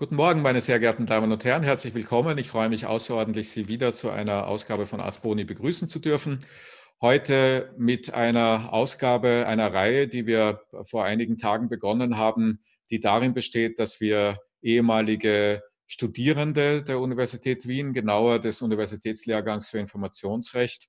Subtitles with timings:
[0.00, 1.62] Guten Morgen, meine sehr geehrten Damen und Herren.
[1.62, 2.38] Herzlich willkommen.
[2.38, 6.38] Ich freue mich außerordentlich, Sie wieder zu einer Ausgabe von Asboni begrüßen zu dürfen.
[7.02, 13.34] Heute mit einer Ausgabe einer Reihe, die wir vor einigen Tagen begonnen haben, die darin
[13.34, 20.88] besteht, dass wir ehemalige Studierende der Universität Wien, genauer des Universitätslehrgangs für Informationsrecht,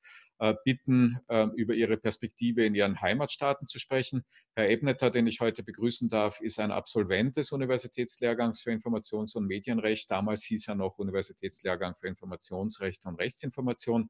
[0.66, 4.24] bitten, äh, über ihre Perspektive in ihren Heimatstaaten zu sprechen.
[4.56, 9.46] Herr Ebneter, den ich heute begrüßen darf, ist ein Absolvent des Universitätslehrgangs für Informations- und
[9.46, 10.10] Medienrecht.
[10.10, 14.10] Damals hieß er noch Universitätslehrgang für Informationsrecht und Rechtsinformation.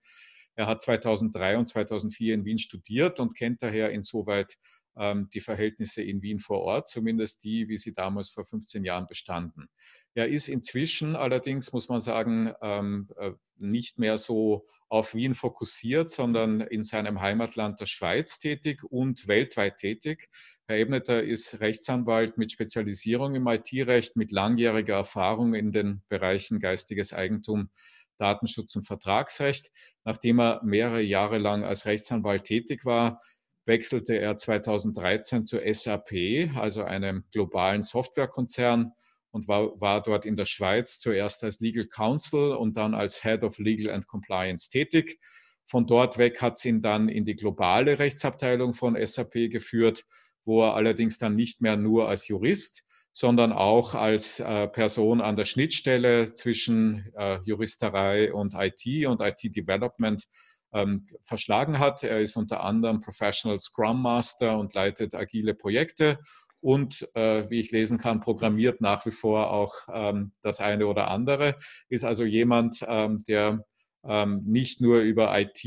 [0.56, 4.60] Er hat 2003 und 2004 in Wien studiert und kennt daher insoweit ähm,
[4.94, 9.70] die Verhältnisse in Wien vor Ort, zumindest die, wie sie damals vor 15 Jahren bestanden.
[10.14, 16.10] Er ist inzwischen allerdings, muss man sagen, ähm, äh, nicht mehr so auf Wien fokussiert,
[16.10, 20.28] sondern in seinem Heimatland der Schweiz tätig und weltweit tätig.
[20.68, 27.14] Herr Ebneter ist Rechtsanwalt mit Spezialisierung im IT-Recht, mit langjähriger Erfahrung in den Bereichen geistiges
[27.14, 27.70] Eigentum,
[28.18, 29.72] Datenschutz und Vertragsrecht.
[30.04, 33.22] Nachdem er mehrere Jahre lang als Rechtsanwalt tätig war,
[33.66, 38.92] wechselte er 2013 zur SAP, also einem globalen Softwarekonzern
[39.32, 43.44] und war, war dort in der Schweiz zuerst als Legal Counsel und dann als Head
[43.44, 45.20] of Legal and Compliance tätig.
[45.66, 50.06] Von dort weg hat es ihn dann in die globale Rechtsabteilung von SAP geführt,
[50.44, 55.36] wo er allerdings dann nicht mehr nur als Jurist, sondern auch als äh, Person an
[55.36, 60.24] der Schnittstelle zwischen äh, Juristerei und IT und IT-Development
[60.74, 62.04] ähm, verschlagen hat.
[62.04, 66.20] Er ist unter anderem Professional Scrum Master und leitet agile Projekte
[66.62, 71.10] und, äh, wie ich lesen kann, programmiert nach wie vor auch ähm, das eine oder
[71.10, 71.56] andere.
[71.90, 73.66] Ist also jemand, ähm, der
[74.04, 75.64] ähm, nicht nur über IT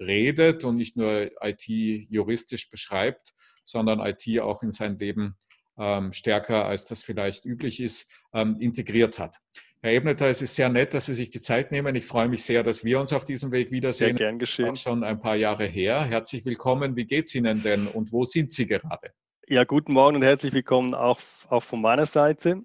[0.00, 3.32] redet und nicht nur IT juristisch beschreibt,
[3.64, 5.36] sondern IT auch in sein Leben
[5.78, 9.38] ähm, stärker, als das vielleicht üblich ist, ähm, integriert hat.
[9.84, 11.94] Herr Ebneter, es ist sehr nett, dass Sie sich die Zeit nehmen.
[11.94, 14.16] Ich freue mich sehr, dass wir uns auf diesem Weg wiedersehen.
[14.16, 14.68] Sehr gern geschehen.
[14.68, 16.02] Das ist schon ein paar Jahre her.
[16.04, 16.96] Herzlich willkommen.
[16.96, 19.12] Wie geht es Ihnen denn und wo sind Sie gerade?
[19.46, 22.62] Ja, guten Morgen und herzlich willkommen auch, auch von meiner Seite.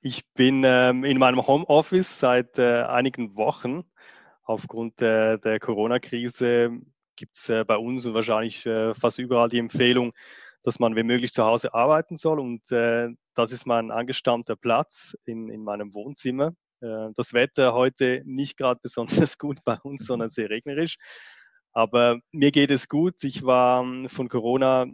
[0.00, 3.82] Ich bin ähm, in meinem Homeoffice seit äh, einigen Wochen.
[4.44, 6.70] Aufgrund der, der Corona-Krise
[7.16, 10.12] gibt es äh, bei uns und wahrscheinlich äh, fast überall die Empfehlung,
[10.64, 12.40] dass man wenn möglich zu Hause arbeiten soll.
[12.40, 16.54] Und äh, das ist mein angestammter Platz in, in meinem Wohnzimmer.
[16.80, 20.96] Äh, das Wetter heute nicht gerade besonders gut bei uns, sondern sehr regnerisch.
[21.72, 23.22] Aber mir geht es gut.
[23.24, 24.86] Ich war ähm, von Corona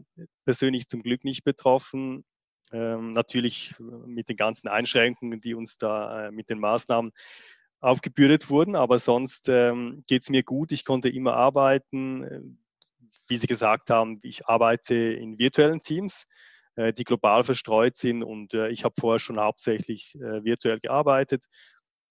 [0.45, 2.25] persönlich zum Glück nicht betroffen.
[2.73, 7.13] Ähm, natürlich mit den ganzen Einschränkungen, die uns da äh, mit den Maßnahmen
[7.81, 8.77] aufgebürdet wurden.
[8.77, 10.73] Aber sonst ähm, geht es mir gut.
[10.73, 12.59] Ich konnte immer arbeiten.
[13.31, 16.27] Wie Sie gesagt haben, ich arbeite in virtuellen Teams,
[16.77, 18.23] äh, die global verstreut sind.
[18.23, 21.45] Und äh, ich habe vorher schon hauptsächlich äh, virtuell gearbeitet.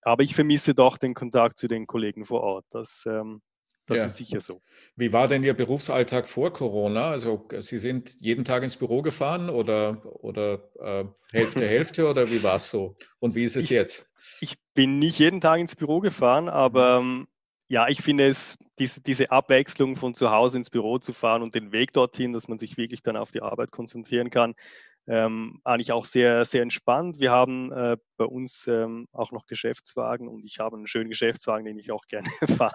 [0.02, 2.66] Aber ich vermisse doch den Kontakt zu den Kollegen vor Ort.
[2.72, 3.42] Das ähm,
[3.90, 4.06] das ja.
[4.06, 4.62] ist sicher so.
[4.96, 7.10] Wie war denn Ihr Berufsalltag vor Corona?
[7.10, 12.44] Also Sie sind jeden Tag ins Büro gefahren oder, oder äh, Hälfte, Hälfte oder wie
[12.44, 12.96] war es so?
[13.18, 14.12] Und wie ist es ich, jetzt?
[14.42, 17.22] Ich bin nicht jeden Tag ins Büro gefahren, aber mhm.
[17.22, 17.28] ähm,
[17.70, 21.54] ja, ich finde es, diese, diese Abwechslung von zu Hause ins Büro zu fahren und
[21.54, 24.56] den Weg dorthin, dass man sich wirklich dann auf die Arbeit konzentrieren kann,
[25.08, 27.20] ähm, eigentlich auch sehr, sehr entspannt.
[27.20, 31.66] Wir haben äh, bei uns ähm, auch noch Geschäftswagen und ich habe einen schönen Geschäftswagen,
[31.66, 32.74] den ich auch gerne fahre.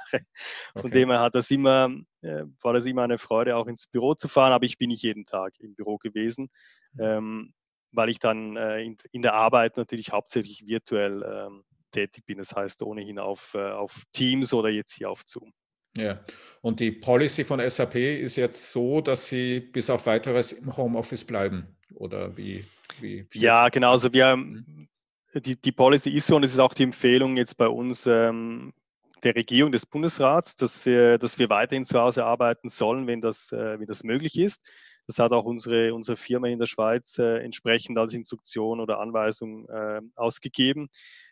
[0.75, 0.91] Von okay.
[0.91, 1.91] dem her hat das immer,
[2.23, 5.03] äh, war das immer eine Freude, auch ins Büro zu fahren, aber ich bin nicht
[5.03, 6.51] jeden Tag im Büro gewesen,
[6.95, 7.03] mhm.
[7.03, 7.55] ähm,
[7.91, 12.39] weil ich dann äh, in, in, der Arbeit natürlich hauptsächlich virtuell ähm, tätig bin.
[12.39, 15.53] Das heißt ohnehin auf, äh, auf Teams oder jetzt hier auf Zoom.
[15.97, 16.21] Ja,
[16.61, 21.25] und die Policy von SAP ist jetzt so, dass Sie bis auf weiteres im Homeoffice
[21.25, 21.77] bleiben.
[21.95, 22.65] Oder wie?
[23.01, 23.93] wie ja, genau.
[23.93, 24.89] Also wir, mhm.
[25.35, 28.73] die, die Policy ist so und es ist auch die Empfehlung jetzt bei uns ähm,
[29.23, 33.53] der Regierung des Bundesrats, dass wir, dass wir weiterhin zu Hause arbeiten sollen, wenn das,
[33.53, 34.61] äh, wenn das möglich ist.
[35.07, 39.69] Das hat auch unsere, unsere Firma in der Schweiz äh, entsprechend als Instruktion oder Anweisung
[39.69, 40.89] äh, ausgegeben.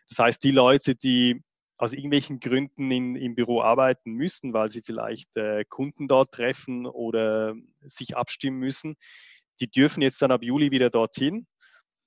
[0.09, 1.41] Das heißt, die Leute, die
[1.77, 6.85] aus irgendwelchen Gründen in, im Büro arbeiten müssen, weil sie vielleicht äh, Kunden dort treffen
[6.85, 8.95] oder sich abstimmen müssen,
[9.59, 11.47] die dürfen jetzt dann ab Juli wieder dorthin.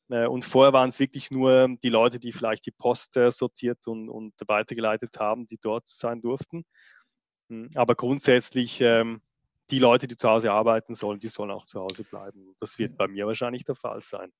[0.08, 3.86] Äh, und vorher waren es wirklich nur die Leute, die vielleicht die Post äh, sortiert
[3.86, 6.64] und, und weitergeleitet haben, die dort sein durften.
[7.48, 9.20] Hm, aber grundsätzlich ähm,
[9.70, 12.54] die Leute, die zu Hause arbeiten sollen, die sollen auch zu Hause bleiben.
[12.60, 14.32] Das wird bei mir wahrscheinlich der Fall sein.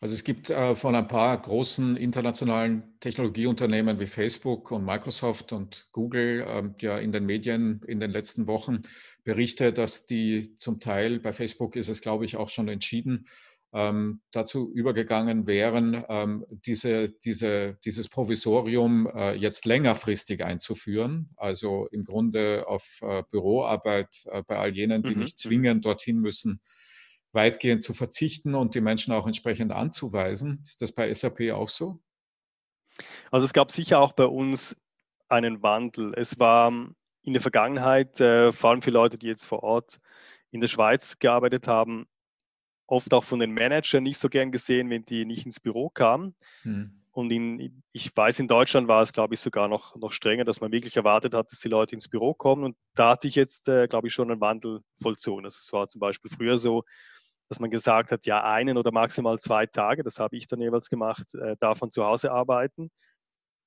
[0.00, 5.86] Also es gibt äh, von ein paar großen internationalen Technologieunternehmen wie Facebook und Microsoft und
[5.92, 8.82] Google äh, ja in den Medien in den letzten Wochen
[9.22, 13.26] Berichte, dass die zum Teil, bei Facebook ist es glaube ich auch schon entschieden,
[13.74, 21.30] ähm, dazu übergegangen wären, ähm, diese, diese, dieses Provisorium äh, jetzt längerfristig einzuführen.
[21.36, 25.22] Also im Grunde auf äh, Büroarbeit äh, bei all jenen, die mhm.
[25.22, 25.48] nicht mhm.
[25.48, 26.60] zwingend dorthin müssen,
[27.34, 30.62] weitgehend zu verzichten und die Menschen auch entsprechend anzuweisen.
[30.66, 32.00] Ist das bei SAP auch so?
[33.30, 34.76] Also es gab sicher auch bei uns
[35.28, 36.12] einen Wandel.
[36.16, 36.72] Es war
[37.22, 39.98] in der Vergangenheit, äh, vor allem für Leute, die jetzt vor Ort
[40.50, 42.06] in der Schweiz gearbeitet haben,
[42.86, 46.36] oft auch von den Managern nicht so gern gesehen, wenn die nicht ins Büro kamen.
[46.62, 47.00] Mhm.
[47.12, 50.60] Und in, ich weiß, in Deutschland war es, glaube ich, sogar noch, noch strenger, dass
[50.60, 52.64] man wirklich erwartet hat, dass die Leute ins Büro kommen.
[52.64, 55.44] Und da hat sich jetzt, äh, glaube ich, schon ein Wandel vollzogen.
[55.44, 56.82] Also es war zum Beispiel früher so,
[57.54, 60.90] dass man gesagt hat, ja, einen oder maximal zwei Tage, das habe ich dann jeweils
[60.90, 62.90] gemacht, äh, darf man zu Hause arbeiten.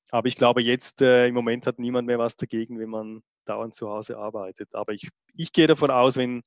[0.09, 3.75] Aber ich glaube, jetzt äh, im Moment hat niemand mehr was dagegen, wenn man dauernd
[3.75, 4.75] zu Hause arbeitet.
[4.75, 6.43] Aber ich, ich gehe davon aus, wenn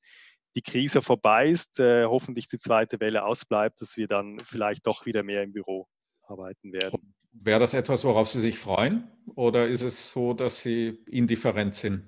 [0.55, 5.07] die Krise vorbei ist, äh, hoffentlich die zweite Welle ausbleibt, dass wir dann vielleicht doch
[5.07, 5.87] wieder mehr im Büro
[6.27, 7.15] arbeiten werden.
[7.31, 9.09] Wäre das etwas, worauf Sie sich freuen?
[9.33, 12.05] Oder ist es so, dass Sie indifferent sind?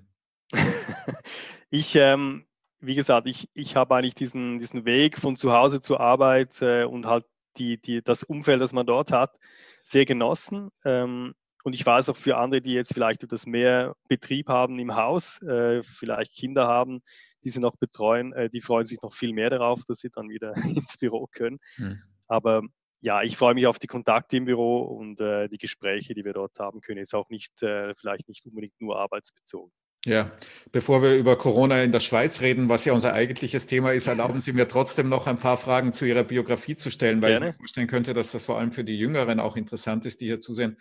[1.71, 2.45] ich, ähm,
[2.85, 6.83] wie gesagt, ich, ich habe eigentlich diesen, diesen Weg von zu Hause zur Arbeit äh,
[6.83, 7.25] und halt
[7.57, 9.37] die, die, das Umfeld, das man dort hat,
[9.83, 10.69] sehr genossen.
[10.83, 11.33] Ähm,
[11.63, 15.41] und ich weiß auch für andere, die jetzt vielleicht etwas mehr Betrieb haben im Haus,
[15.43, 17.01] äh, vielleicht Kinder haben,
[17.43, 20.29] die sie noch betreuen, äh, die freuen sich noch viel mehr darauf, dass sie dann
[20.29, 20.53] wieder
[20.85, 21.59] ins Büro können.
[21.77, 22.01] Mhm.
[22.27, 22.63] Aber
[22.99, 26.33] ja, ich freue mich auf die Kontakte im Büro und äh, die Gespräche, die wir
[26.33, 27.01] dort haben können.
[27.01, 29.71] Ist auch nicht, äh, vielleicht nicht unbedingt nur arbeitsbezogen.
[30.05, 30.31] Ja,
[30.73, 34.41] bevor wir über Corona in der Schweiz reden, was ja unser eigentliches Thema ist, erlauben
[34.41, 37.49] Sie mir trotzdem noch ein paar Fragen zu Ihrer Biografie zu stellen, weil Gerne.
[37.49, 40.25] ich mir vorstellen könnte, dass das vor allem für die Jüngeren auch interessant ist, die
[40.25, 40.77] hier zusehen.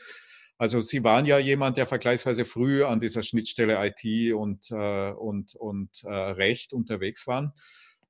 [0.58, 5.54] Also Sie waren ja jemand, der vergleichsweise früh an dieser Schnittstelle IT und, äh, und,
[5.54, 7.52] und äh, Recht unterwegs waren.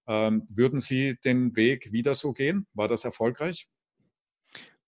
[0.06, 2.66] Ähm, würden Sie den Weg wieder so gehen?
[2.72, 3.68] War das erfolgreich?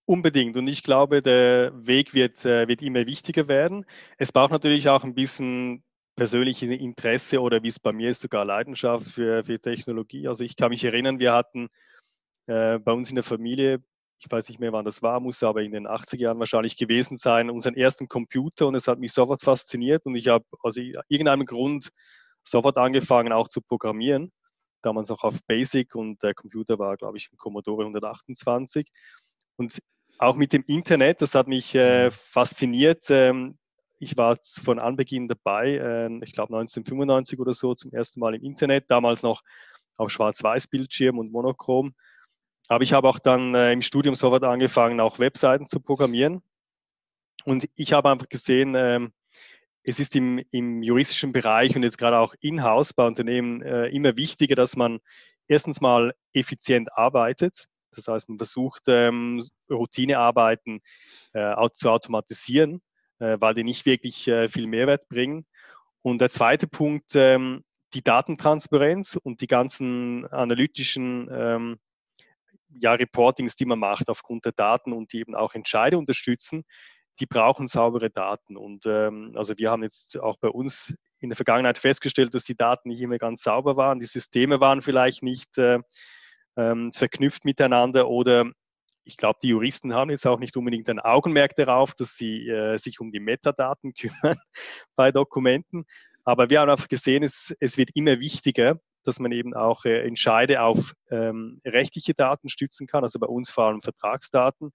[0.07, 0.57] Unbedingt.
[0.57, 3.85] Und ich glaube, der Weg wird, äh, wird immer wichtiger werden.
[4.19, 5.83] Es braucht natürlich auch ein bisschen
[6.17, 10.29] persönliches Interesse oder wie es bei mir ist, sogar Leidenschaft für, für Technologie.
[10.29, 11.69] Also ich kann mich erinnern, wir hatten
[12.47, 13.83] äh, bei uns in der Familie
[14.25, 17.19] ich weiß nicht mehr, wann das war, muss aber in den 80er Jahren wahrscheinlich gewesen
[17.19, 21.45] sein, unseren ersten Computer und es hat mich sofort fasziniert und ich habe aus irgendeinem
[21.45, 21.91] Grund
[22.43, 24.33] sofort angefangen auch zu programmieren.
[24.83, 28.87] Damals noch auf Basic und der Computer war, glaube ich, ein Commodore 128.
[29.57, 29.79] Und
[30.19, 33.07] auch mit dem Internet, das hat mich äh, fasziniert.
[33.09, 33.59] Ähm,
[34.05, 38.43] ich war von Anbeginn dabei, äh, ich glaube 1995 oder so, zum ersten Mal im
[38.43, 39.43] Internet, damals noch
[39.97, 41.95] auf Schwarz-Weiß-Bildschirm und Monochrom.
[42.69, 46.43] Aber ich habe auch dann äh, im Studium sofort angefangen, auch Webseiten zu programmieren.
[47.45, 49.13] Und ich habe einfach gesehen, ähm,
[49.83, 54.17] es ist im, im, juristischen Bereich und jetzt gerade auch in-house bei Unternehmen äh, immer
[54.17, 55.01] wichtiger, dass man
[55.47, 57.67] erstens mal effizient arbeitet.
[57.95, 60.81] Das heißt, man versucht, ähm, Routinearbeiten
[61.35, 62.81] äh, zu automatisieren,
[63.41, 65.47] weil die nicht wirklich äh, viel Mehrwert bringen.
[66.03, 71.79] Und der zweite Punkt, ähm, die Datentransparenz und die ganzen analytischen ähm,
[72.69, 76.65] ja, Reportings, die man macht aufgrund der Daten und die eben auch Entscheide unterstützen,
[77.21, 78.57] die brauchen saubere Daten.
[78.57, 82.57] Und ähm, also wir haben jetzt auch bei uns in der Vergangenheit festgestellt, dass die
[82.57, 85.79] Daten nicht immer ganz sauber waren, die Systeme waren vielleicht nicht äh,
[86.57, 88.51] ähm, verknüpft miteinander oder
[89.05, 92.79] ich glaube, die Juristen haben jetzt auch nicht unbedingt ein Augenmerk darauf, dass sie äh,
[92.79, 94.39] sich um die Metadaten kümmern
[94.97, 95.85] bei Dokumenten.
[96.25, 100.07] Aber wir haben einfach gesehen, es, es wird immer wichtiger, dass man eben auch äh,
[100.07, 104.73] Entscheide auf ähm, rechtliche Daten stützen kann, also bei uns vor allem Vertragsdaten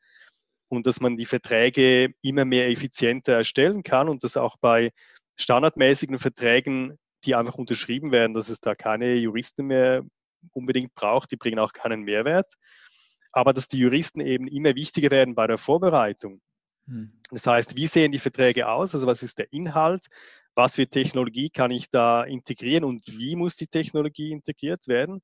[0.70, 4.92] und dass man die Verträge immer mehr effizienter erstellen kann und dass auch bei
[5.38, 10.04] standardmäßigen Verträgen, die einfach unterschrieben werden, dass es da keine Juristen mehr
[10.54, 12.54] unbedingt braucht, die bringen auch keinen Mehrwert,
[13.32, 16.42] aber dass die Juristen eben immer wichtiger werden bei der Vorbereitung.
[16.88, 17.12] Hm.
[17.30, 18.94] Das heißt, wie sehen die Verträge aus?
[18.94, 20.08] Also was ist der Inhalt?
[20.60, 25.22] was für Technologie kann ich da integrieren und wie muss die Technologie integriert werden.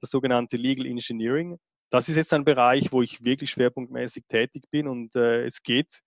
[0.00, 1.58] Das sogenannte Legal Engineering.
[1.90, 6.00] Das ist jetzt ein Bereich, wo ich wirklich schwerpunktmäßig tätig bin und äh, es geht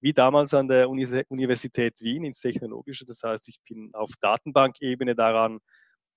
[0.00, 3.06] wie damals an der Uni Universität Wien ins Technologische.
[3.06, 5.60] Das heißt, ich bin auf Datenbankebene daran,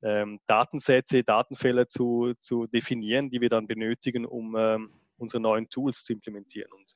[0.03, 6.03] ähm, Datensätze, Datenfälle zu, zu definieren, die wir dann benötigen, um ähm, unsere neuen Tools
[6.03, 6.71] zu implementieren.
[6.71, 6.95] Und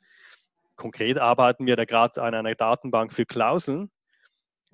[0.76, 3.92] konkret arbeiten wir da gerade an einer Datenbank für Klauseln,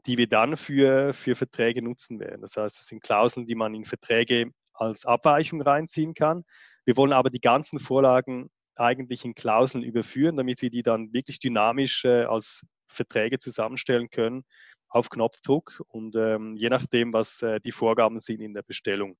[0.05, 2.41] die wir dann für, für Verträge nutzen werden.
[2.41, 6.43] Das heißt, es sind Klauseln, die man in Verträge als Abweichung reinziehen kann.
[6.85, 11.39] Wir wollen aber die ganzen Vorlagen eigentlich in Klauseln überführen, damit wir die dann wirklich
[11.39, 14.45] dynamisch äh, als Verträge zusammenstellen können
[14.89, 19.17] auf Knopfdruck und ähm, je nachdem, was äh, die Vorgaben sind in der Bestellung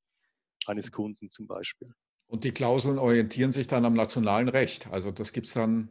[0.66, 1.94] eines Kunden zum Beispiel.
[2.28, 4.88] Und die Klauseln orientieren sich dann am nationalen Recht.
[4.92, 5.90] Also das gibt es dann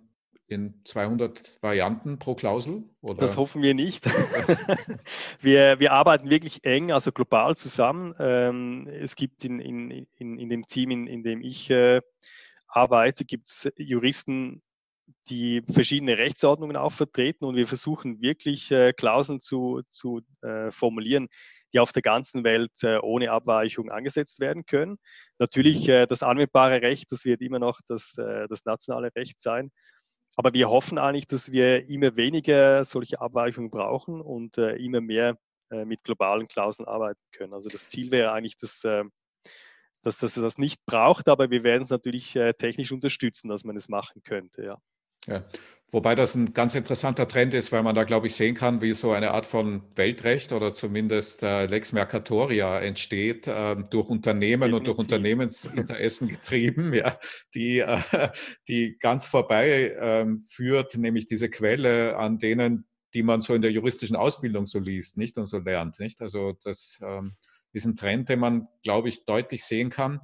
[0.49, 2.85] in 200 Varianten pro Klausel?
[3.01, 3.19] Oder?
[3.19, 4.07] Das hoffen wir nicht.
[5.41, 8.15] wir, wir arbeiten wirklich eng, also global zusammen.
[8.19, 12.01] Ähm, es gibt in, in, in, in dem Team, in, in dem ich äh,
[12.69, 14.63] arbeite, gibt es Juristen,
[15.29, 21.29] die verschiedene Rechtsordnungen auch vertreten und wir versuchen wirklich äh, Klauseln zu, zu äh, formulieren,
[21.73, 24.99] die auf der ganzen Welt äh, ohne Abweichung angesetzt werden können.
[25.39, 29.71] Natürlich äh, das anwendbare Recht, das wird immer noch das, äh, das nationale Recht sein.
[30.37, 35.37] Aber wir hoffen eigentlich, dass wir immer weniger solche Abweichungen brauchen und äh, immer mehr
[35.85, 37.53] mit globalen Klauseln arbeiten können.
[37.53, 38.83] Also das Ziel wäre eigentlich, dass,
[40.07, 43.65] dass, dass es das nicht braucht, aber wir werden es natürlich äh, technisch unterstützen, dass
[43.65, 44.63] man es machen könnte.
[44.65, 44.79] Ja.
[45.27, 45.45] Ja.
[45.93, 48.93] Wobei das ein ganz interessanter Trend ist, weil man da, glaube ich, sehen kann, wie
[48.93, 54.79] so eine Art von Weltrecht oder zumindest äh, Lex Mercatoria entsteht, äh, durch Unternehmen Definitiv.
[54.79, 57.17] und durch Unternehmensinteressen getrieben, ja,
[57.55, 58.01] die, äh,
[58.69, 63.71] die ganz vorbei ähm, führt, nämlich diese Quelle an denen, die man so in der
[63.71, 66.01] juristischen Ausbildung so liest, nicht und so lernt.
[66.01, 66.21] Nicht?
[66.21, 67.37] Also das ähm,
[67.73, 70.21] ist ein Trend, den man, glaube ich, deutlich sehen kann,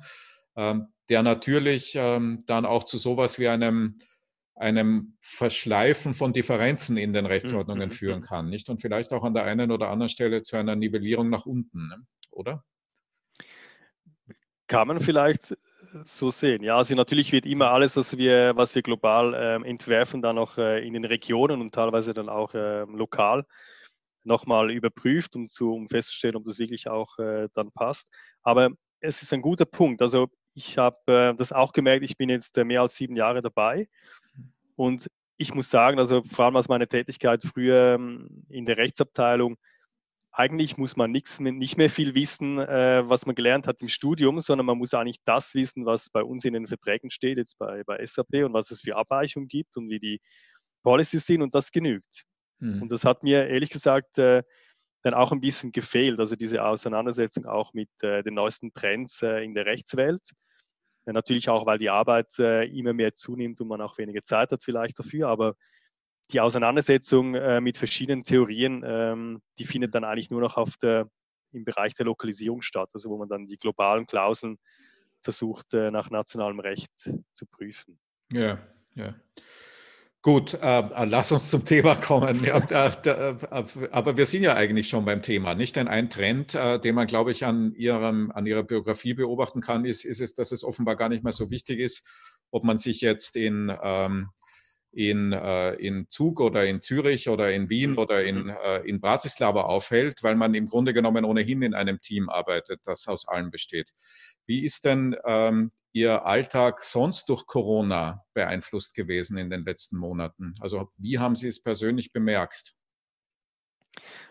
[0.57, 3.99] ähm, der natürlich dann auch zu sowas wie einem
[4.55, 7.93] einem Verschleifen von Differenzen in den Rechtsordnungen mhm.
[7.93, 8.69] führen kann, nicht?
[8.69, 11.97] Und vielleicht auch an der einen oder anderen Stelle zu einer Nivellierung nach unten, ne?
[12.31, 12.65] oder?
[14.67, 15.57] Kann man vielleicht
[16.05, 16.63] so sehen.
[16.63, 20.57] Ja, also natürlich wird immer alles, was wir, was wir global äh, entwerfen, dann auch
[20.57, 23.45] äh, in den Regionen und teilweise dann auch äh, lokal
[24.25, 28.09] nochmal überprüft, um, zu, um festzustellen, ob das wirklich auch äh, dann passt.
[28.43, 30.01] Aber es ist ein guter Punkt.
[30.01, 33.43] Also ich habe äh, das auch gemerkt, ich bin jetzt äh, mehr als sieben Jahre
[33.43, 33.89] dabei
[34.77, 39.57] und ich muss sagen, also vor allem aus meiner Tätigkeit früher ähm, in der Rechtsabteilung,
[40.33, 44.41] eigentlich muss man nichts, nicht mehr viel wissen, äh, was man gelernt hat im Studium,
[44.41, 47.83] sondern man muss eigentlich das wissen, was bei uns in den Verträgen steht, jetzt bei,
[47.85, 50.21] bei SAP und was es für Abweichungen gibt und wie die
[50.83, 52.25] Policies sind und das genügt.
[52.61, 52.83] Mhm.
[52.83, 54.43] Und das hat mir ehrlich gesagt äh,
[55.03, 59.55] dann auch ein bisschen gefehlt, also diese Auseinandersetzung auch mit äh, den neuesten Trends in
[59.55, 60.23] der Rechtswelt.
[61.05, 64.63] Natürlich auch, weil die Arbeit äh, immer mehr zunimmt und man auch weniger Zeit hat
[64.63, 65.57] vielleicht dafür, aber
[66.31, 71.09] die Auseinandersetzung äh, mit verschiedenen Theorien, ähm, die findet dann eigentlich nur noch auf der,
[71.53, 74.59] im Bereich der Lokalisierung statt, also wo man dann die globalen Klauseln
[75.21, 76.91] versucht, äh, nach nationalem Recht
[77.33, 77.99] zu prüfen.
[78.31, 78.59] Ja,
[78.95, 79.15] ja.
[80.25, 82.45] Gut, äh, lass uns zum Thema kommen.
[82.45, 85.57] Ja, da, da, äh, aber wir sind ja eigentlich schon beim Thema.
[85.57, 89.61] Nicht denn ein Trend, äh, den man, glaube ich, an, ihrem, an Ihrer Biografie beobachten
[89.61, 92.09] kann, ist, ist es, dass es offenbar gar nicht mehr so wichtig ist,
[92.53, 94.29] ob man sich jetzt in, ähm,
[94.93, 99.63] in, äh, in Zug oder in Zürich oder in Wien oder in, äh, in Bratislava
[99.63, 103.91] aufhält, weil man im Grunde genommen ohnehin in einem Team arbeitet, das aus allen besteht.
[104.47, 110.55] Wie ist denn ähm, Ihr Alltag sonst durch Corona beeinflusst gewesen in den letzten Monaten?
[110.61, 112.75] Also wie haben Sie es persönlich bemerkt?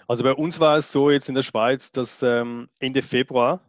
[0.07, 3.61] Also bei uns war es so jetzt in der Schweiz, dass ähm, Ende Februar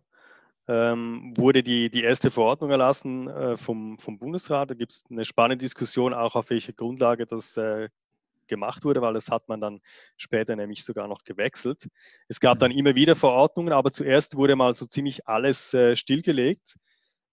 [0.68, 4.70] ähm, wurde die, die erste Verordnung erlassen äh, vom, vom Bundesrat.
[4.70, 7.88] Da gibt es eine spannende Diskussion auch, auf welche Grundlage das äh,
[8.46, 9.80] gemacht wurde, weil das hat man dann
[10.16, 11.88] später nämlich sogar noch gewechselt.
[12.28, 12.78] Es gab dann mhm.
[12.78, 16.76] immer wieder Verordnungen, aber zuerst wurde mal so ziemlich alles äh, stillgelegt.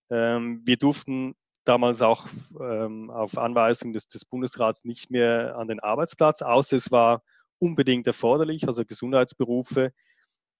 [0.09, 1.35] Ähm, wir durften
[1.65, 2.27] damals auch
[2.59, 7.21] ähm, auf Anweisung des, des, Bundesrats nicht mehr an den Arbeitsplatz, außer es war
[7.59, 9.91] unbedingt erforderlich, also Gesundheitsberufe.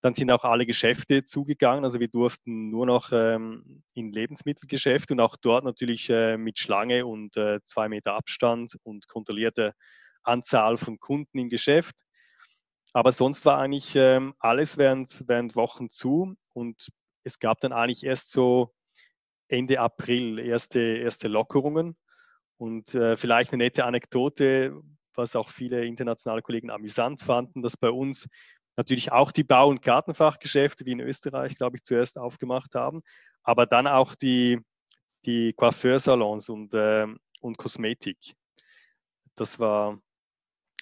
[0.02, 5.20] Dann sind auch alle Geschäfte zugegangen, also wir durften nur noch ähm, in Lebensmittelgeschäfte und
[5.20, 9.74] auch dort natürlich äh, mit Schlange und äh, zwei Meter Abstand und kontrollierte
[10.24, 11.96] Anzahl von Kunden im Geschäft.
[12.94, 16.90] Aber sonst war eigentlich ähm, alles während, während Wochen zu und
[17.24, 18.74] es gab dann eigentlich erst so
[19.50, 21.98] Ende April erste, erste Lockerungen.
[22.58, 24.80] Und äh, vielleicht eine nette Anekdote,
[25.16, 28.28] was auch viele internationale Kollegen amüsant fanden, dass bei uns
[28.78, 33.02] natürlich auch die Bau- und Gartenfachgeschäfte, wie in Österreich, glaube ich, zuerst aufgemacht haben,
[33.44, 34.60] aber dann auch die,
[35.26, 37.08] die Coiffeursalons und, äh,
[37.42, 38.36] und Kosmetik.
[39.36, 40.00] Das war,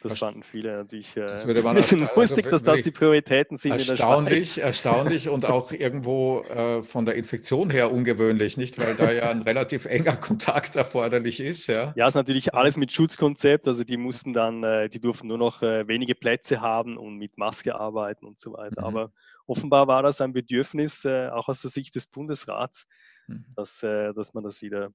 [0.04, 2.92] das fanden viele natürlich äh, das würde man ein bisschen also lustig, dass das die
[2.92, 3.74] Prioritäten sind.
[3.74, 8.77] Erstaunlich, erstaunlich und auch irgendwo äh, von der Infektion her ungewöhnlich, nicht?
[8.80, 11.68] Weil da ja ein relativ enger Kontakt erforderlich ist.
[11.68, 13.68] Ja, ja ist natürlich alles mit Schutzkonzept.
[13.68, 17.38] Also die mussten dann, äh, die durften nur noch äh, wenige Plätze haben und mit
[17.38, 18.82] Maske arbeiten und so weiter.
[18.82, 18.88] Mhm.
[18.88, 19.12] Aber
[19.48, 22.86] offenbar war das ein Bedürfnis, äh, auch aus der Sicht des Bundesrats,
[23.27, 23.46] mhm.
[23.56, 24.92] dass, äh, dass man das wieder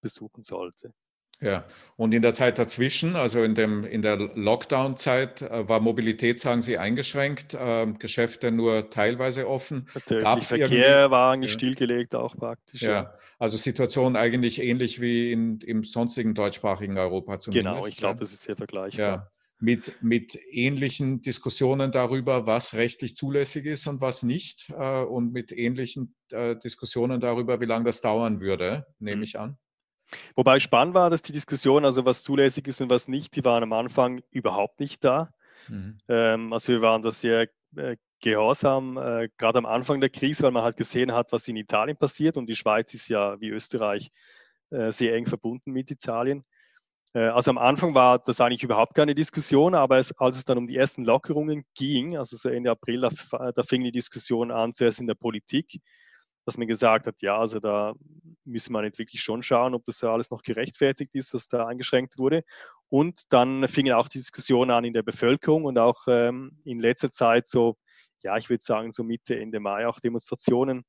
[0.00, 0.92] besuchen sollte.
[1.38, 1.66] Ja,
[1.96, 6.62] und in der Zeit dazwischen, also in, dem, in der Lockdown-Zeit, äh, war Mobilität, sagen
[6.62, 9.86] Sie, eingeschränkt, äh, Geschäfte nur teilweise offen.
[10.06, 11.58] Gab's Verkehr war eigentlich ja.
[11.58, 12.80] stillgelegt auch praktisch.
[12.80, 13.14] Ja, ja.
[13.38, 17.74] also Situation eigentlich ähnlich wie in, im sonstigen deutschsprachigen Europa zumindest.
[17.74, 19.06] Genau, ich glaube, das ist sehr vergleichbar.
[19.06, 19.30] Ja.
[19.58, 25.52] Mit, mit ähnlichen Diskussionen darüber, was rechtlich zulässig ist und was nicht äh, und mit
[25.52, 29.22] ähnlichen äh, Diskussionen darüber, wie lange das dauern würde, nehme mhm.
[29.22, 29.58] ich an.
[30.34, 33.62] Wobei spannend war, dass die Diskussion, also was zulässig ist und was nicht, die waren
[33.62, 35.32] am Anfang überhaupt nicht da.
[35.68, 35.98] Mhm.
[36.08, 40.52] Ähm, also wir waren da sehr äh, gehorsam, äh, gerade am Anfang der Krise, weil
[40.52, 44.10] man halt gesehen hat, was in Italien passiert und die Schweiz ist ja wie Österreich
[44.70, 46.44] äh, sehr eng verbunden mit Italien.
[47.12, 50.58] Äh, also am Anfang war das eigentlich überhaupt keine Diskussion, aber es, als es dann
[50.58, 54.72] um die ersten Lockerungen ging, also so Ende April, da, da fing die Diskussion an,
[54.72, 55.80] zuerst in der Politik
[56.46, 57.94] dass man gesagt hat, ja, also da
[58.44, 61.66] müssen wir nicht wirklich schon schauen, ob das ja alles noch gerechtfertigt ist, was da
[61.66, 62.44] eingeschränkt wurde.
[62.88, 67.10] Und dann fingen auch die Diskussionen an in der Bevölkerung und auch ähm, in letzter
[67.10, 67.76] Zeit so,
[68.22, 70.84] ja, ich würde sagen, so Mitte, Ende Mai auch Demonstrationen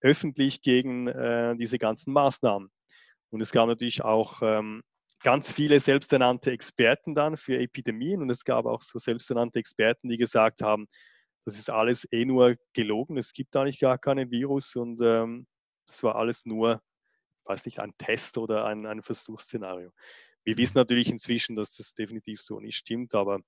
[0.00, 2.68] öffentlich gegen äh, diese ganzen Maßnahmen.
[3.30, 4.82] Und es gab natürlich auch ähm,
[5.22, 10.16] ganz viele selbsternannte Experten dann für Epidemien und es gab auch so selbsternannte Experten, die
[10.16, 10.86] gesagt haben,
[11.46, 13.16] das ist alles eh nur gelogen.
[13.16, 15.46] Es gibt eigentlich gar keinen Virus und ähm,
[15.86, 16.82] das war alles nur,
[17.44, 19.92] ich weiß nicht, ein Test oder ein, ein Versuchsszenario.
[20.44, 23.40] Wir wissen natürlich inzwischen, dass das definitiv so nicht stimmt, aber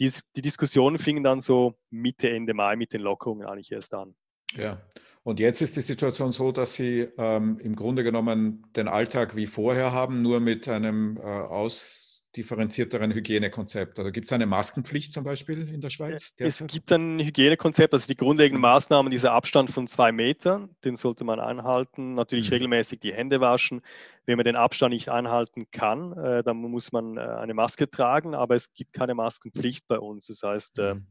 [0.00, 4.14] die, die Diskussionen fingen dann so Mitte, Ende Mai mit den Lockerungen eigentlich erst an.
[4.54, 4.80] Ja,
[5.22, 9.46] und jetzt ist die Situation so, dass Sie ähm, im Grunde genommen den Alltag wie
[9.46, 12.03] vorher haben, nur mit einem äh, aus
[12.36, 13.98] differenzierteren Hygienekonzept?
[13.98, 16.36] Also gibt es eine Maskenpflicht zum Beispiel in der Schweiz?
[16.36, 16.66] Derzeit?
[16.68, 21.24] Es gibt ein Hygienekonzept, also die grundlegenden Maßnahmen, dieser Abstand von zwei Metern, den sollte
[21.24, 22.14] man einhalten.
[22.14, 22.54] Natürlich mhm.
[22.54, 23.82] regelmäßig die Hände waschen.
[24.26, 28.34] Wenn man den Abstand nicht einhalten kann, äh, dann muss man äh, eine Maske tragen,
[28.34, 30.26] aber es gibt keine Maskenpflicht bei uns.
[30.26, 31.06] Das heißt, äh, mhm.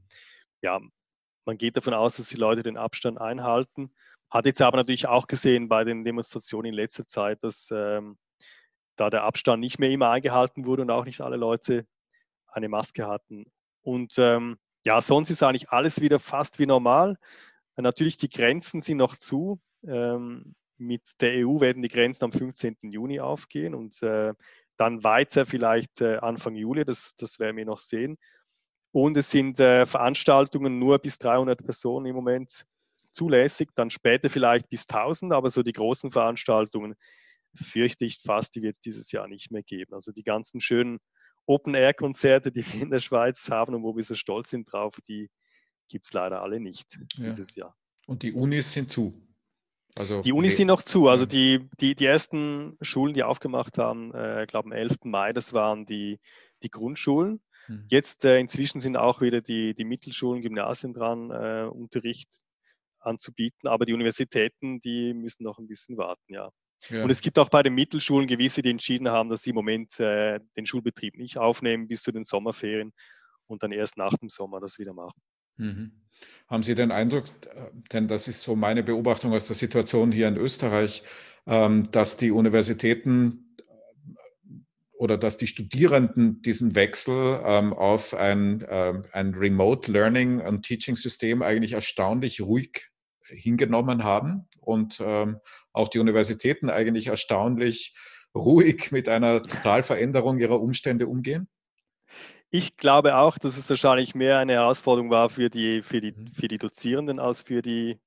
[0.61, 0.79] ja,
[1.45, 3.91] man geht davon aus, dass die Leute den Abstand einhalten.
[4.29, 8.17] Hat jetzt aber natürlich auch gesehen bei den Demonstrationen in letzter Zeit, dass ähm,
[8.95, 11.85] da der Abstand nicht mehr immer eingehalten wurde und auch nicht alle Leute
[12.47, 13.45] eine Maske hatten.
[13.81, 17.17] Und ähm, ja, sonst ist eigentlich alles wieder fast wie normal.
[17.75, 19.59] Natürlich, die Grenzen sind noch zu.
[19.85, 22.77] Ähm, mit der EU werden die Grenzen am 15.
[22.83, 24.33] Juni aufgehen und äh,
[24.77, 28.17] dann weiter vielleicht äh, Anfang Juli, das, das werden wir noch sehen.
[28.91, 32.65] Und es sind äh, Veranstaltungen nur bis 300 Personen im Moment
[33.13, 36.95] zulässig, dann später vielleicht bis 1000, aber so die großen Veranstaltungen,
[37.55, 39.93] fürchte ich fast, die wird es dieses Jahr nicht mehr geben.
[39.93, 40.99] Also die ganzen schönen
[41.45, 45.29] Open-Air-Konzerte, die wir in der Schweiz haben und wo wir so stolz sind drauf, die
[45.89, 47.25] gibt es leider alle nicht ja.
[47.25, 47.75] dieses Jahr.
[48.07, 49.13] Und die Unis sind zu.
[49.95, 51.07] Also die Unis sind noch zu.
[51.07, 54.97] Also die, die, die ersten Schulen, die aufgemacht haben, äh, ich glaube am 11.
[55.03, 56.19] Mai, das waren die,
[56.63, 57.41] die Grundschulen.
[57.67, 57.85] Mhm.
[57.89, 62.29] Jetzt äh, inzwischen sind auch wieder die, die Mittelschulen, Gymnasien dran, äh, Unterricht
[62.99, 63.67] anzubieten.
[63.67, 66.49] Aber die Universitäten, die müssen noch ein bisschen warten, ja.
[66.89, 67.03] Ja.
[67.03, 69.99] Und es gibt auch bei den Mittelschulen gewisse, die entschieden haben, dass sie im Moment
[69.99, 72.93] äh, den Schulbetrieb nicht aufnehmen bis zu den Sommerferien
[73.47, 75.19] und dann erst nach dem Sommer das wieder machen.
[75.57, 75.91] Mhm.
[76.47, 77.25] Haben Sie den Eindruck,
[77.91, 81.03] denn das ist so meine Beobachtung aus der Situation hier in Österreich,
[81.45, 83.63] ähm, dass die Universitäten äh,
[84.93, 90.95] oder dass die Studierenden diesen Wechsel ähm, auf ein, ähm, ein Remote Learning und Teaching
[90.95, 92.89] System eigentlich erstaunlich ruhig
[93.25, 95.39] hingenommen haben und ähm,
[95.71, 97.93] auch die Universitäten eigentlich erstaunlich
[98.35, 101.47] ruhig mit einer Totalveränderung ihrer Umstände umgehen?
[102.49, 106.27] Ich glaube auch, dass es wahrscheinlich mehr eine Herausforderung war für die, für die, mhm.
[106.33, 107.99] für die Dozierenden als für die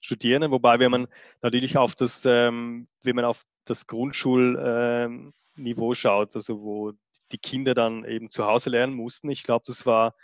[0.00, 0.52] Studierenden.
[0.52, 1.08] Wobei, wenn man
[1.42, 6.92] natürlich auf das, ähm, wenn man auf das Grundschulniveau ähm, schaut, also wo
[7.32, 10.14] die Kinder dann eben zu Hause lernen mussten, ich glaube, das war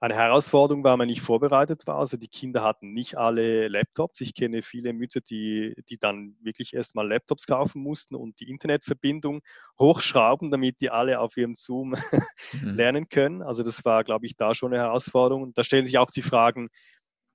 [0.00, 1.96] eine Herausforderung, weil man nicht vorbereitet war.
[1.96, 4.20] Also die Kinder hatten nicht alle Laptops.
[4.20, 9.40] Ich kenne viele Mütter, die, die dann wirklich erstmal Laptops kaufen mussten und die Internetverbindung
[9.78, 11.90] hochschrauben, damit die alle auf ihrem Zoom
[12.52, 12.74] mhm.
[12.74, 13.42] lernen können.
[13.42, 15.42] Also das war, glaube ich, da schon eine Herausforderung.
[15.42, 16.68] Und da stellen sich auch die Fragen,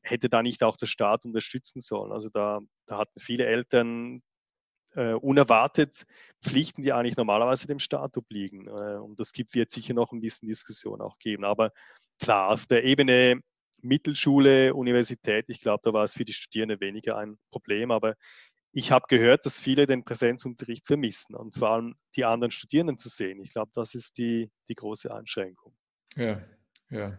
[0.01, 2.13] hätte da nicht auch der Staat unterstützen sollen?
[2.13, 4.21] Also da, da hatten viele Eltern
[4.95, 6.05] äh, unerwartet
[6.41, 8.67] Pflichten, die eigentlich normalerweise dem Staat obliegen.
[8.67, 11.43] Äh, und das gibt, wird sicher noch ein bisschen Diskussion auch geben.
[11.43, 11.71] Aber
[12.19, 13.41] klar, auf der Ebene
[13.81, 18.15] Mittelschule, Universität, ich glaube, da war es für die Studierenden weniger ein Problem, aber
[18.71, 23.07] ich habe gehört, dass viele den Präsenzunterricht vermissen und vor allem die anderen Studierenden zu
[23.07, 23.39] sehen.
[23.41, 25.75] Ich glaube, das ist die, die große Einschränkung.
[26.15, 26.41] Ja,
[26.89, 27.17] ja.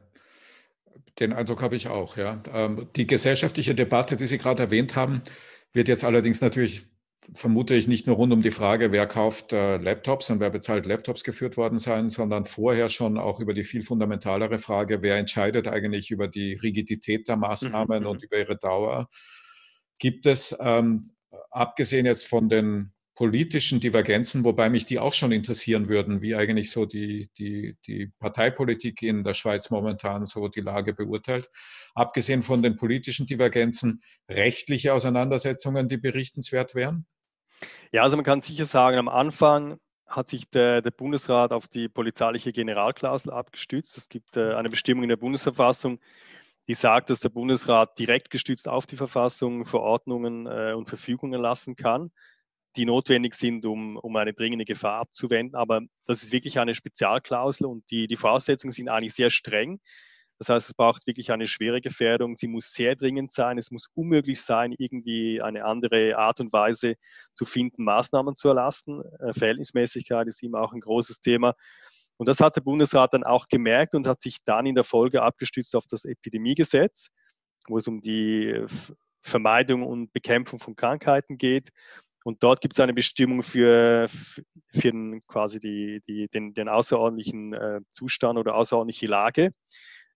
[1.18, 2.42] Den Eindruck habe ich auch, ja.
[2.52, 5.22] Ähm, die gesellschaftliche Debatte, die Sie gerade erwähnt haben,
[5.72, 6.86] wird jetzt allerdings natürlich
[7.32, 10.86] vermute ich, nicht nur rund um die Frage, wer kauft äh, Laptops und wer bezahlt
[10.86, 15.66] Laptops geführt worden sein, sondern vorher schon auch über die viel fundamentalere Frage, wer entscheidet
[15.68, 18.08] eigentlich über die Rigidität der Maßnahmen mhm.
[18.08, 19.08] und über ihre Dauer.
[19.98, 21.12] Gibt es, ähm,
[21.50, 26.70] abgesehen jetzt von den politischen Divergenzen, wobei mich die auch schon interessieren würden, wie eigentlich
[26.70, 31.48] so die, die, die Parteipolitik in der Schweiz momentan so die Lage beurteilt.
[31.94, 37.06] Abgesehen von den politischen Divergenzen, rechtliche Auseinandersetzungen, die berichtenswert wären?
[37.94, 39.78] Ja, also man kann sicher sagen, am Anfang
[40.08, 43.96] hat sich der, der Bundesrat auf die polizeiliche Generalklausel abgestützt.
[43.96, 46.00] Es gibt äh, eine Bestimmung in der Bundesverfassung,
[46.66, 51.76] die sagt, dass der Bundesrat direkt gestützt auf die Verfassung Verordnungen äh, und Verfügungen lassen
[51.76, 52.10] kann
[52.76, 55.54] die notwendig sind, um, um eine dringende Gefahr abzuwenden.
[55.54, 59.78] Aber das ist wirklich eine Spezialklausel und die, die Voraussetzungen sind eigentlich sehr streng.
[60.38, 62.36] Das heißt, es braucht wirklich eine schwere Gefährdung.
[62.36, 63.56] Sie muss sehr dringend sein.
[63.56, 66.96] Es muss unmöglich sein, irgendwie eine andere Art und Weise
[67.34, 69.02] zu finden, Maßnahmen zu erlassen.
[69.20, 71.54] Äh, Verhältnismäßigkeit ist immer auch ein großes Thema.
[72.16, 75.22] Und das hat der Bundesrat dann auch gemerkt und hat sich dann in der Folge
[75.22, 77.08] abgestützt auf das Epidemiegesetz,
[77.68, 78.64] wo es um die
[79.22, 81.70] Vermeidung und Bekämpfung von Krankheiten geht.
[82.24, 84.08] Und dort gibt es eine Bestimmung für,
[84.72, 89.52] für quasi die, die, den, den außerordentlichen äh, Zustand oder außerordentliche Lage,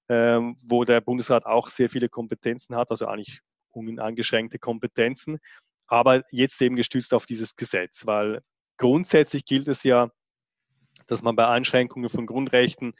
[0.08, 3.40] ähm, wo der Bundesrat auch sehr viele Kompetenzen hat, also eigentlich
[3.70, 5.38] uneingeschränkte Kompetenzen,
[5.86, 8.40] aber jetzt eben gestützt auf dieses Gesetz, weil
[8.76, 10.10] grundsätzlich gilt es ja,
[11.06, 12.94] dass man bei Einschränkungen von Grundrechten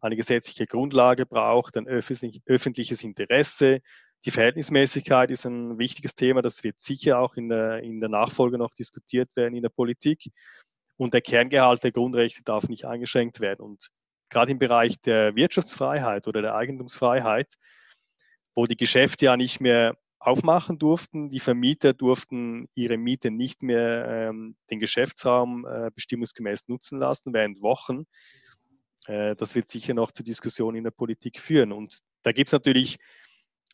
[0.00, 3.80] eine gesetzliche Grundlage braucht, ein öffentliches Interesse,
[4.24, 8.58] die Verhältnismäßigkeit ist ein wichtiges Thema, das wird sicher auch in der, in der Nachfolge
[8.58, 10.32] noch diskutiert werden in der Politik.
[10.96, 13.60] Und der Kerngehalt der Grundrechte darf nicht eingeschränkt werden.
[13.64, 13.90] Und
[14.28, 17.54] gerade im Bereich der Wirtschaftsfreiheit oder der Eigentumsfreiheit,
[18.54, 24.06] wo die Geschäfte ja nicht mehr aufmachen durften, die Vermieter durften ihre Miete nicht mehr
[24.08, 28.04] ähm, den Geschäftsraum äh, bestimmungsgemäß nutzen lassen während Wochen.
[29.06, 31.72] Äh, das wird sicher noch zur Diskussion in der Politik führen.
[31.72, 32.98] Und da gibt es natürlich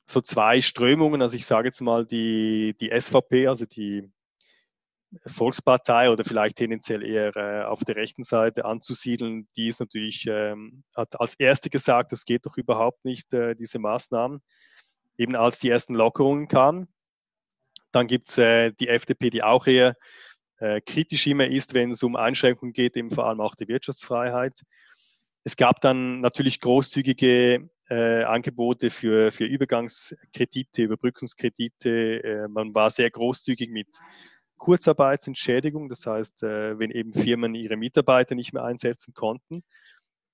[0.06, 1.22] so zwei Strömungen.
[1.22, 4.10] Also ich sage jetzt mal die, die SVP, also die
[5.26, 10.84] Volkspartei oder vielleicht tendenziell eher äh, auf der rechten Seite anzusiedeln, die ist natürlich, ähm,
[10.94, 14.40] hat als erste gesagt, das geht doch überhaupt nicht, äh, diese Maßnahmen,
[15.18, 16.88] eben als die ersten Lockerungen kamen.
[17.92, 19.96] Dann gibt es äh, die FDP, die auch eher
[20.58, 24.62] äh, kritisch immer ist, wenn es um Einschränkungen geht, eben vor allem auch die Wirtschaftsfreiheit.
[25.44, 32.24] Es gab dann natürlich großzügige äh, Angebote für, für Übergangskredite, Überbrückungskredite.
[32.24, 33.88] Äh, man war sehr großzügig mit
[34.58, 39.62] Kurzarbeitsentschädigung, das heißt, äh, wenn eben Firmen ihre Mitarbeiter nicht mehr einsetzen konnten.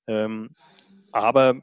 [0.07, 0.51] Ähm,
[1.13, 1.61] aber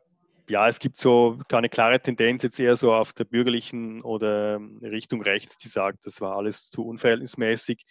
[0.50, 4.80] ja, es gibt so keine klare Tendenz jetzt eher so auf der bürgerlichen oder ähm,
[4.82, 7.86] Richtung rechts, die sagt, das war alles zu unverhältnismäßig.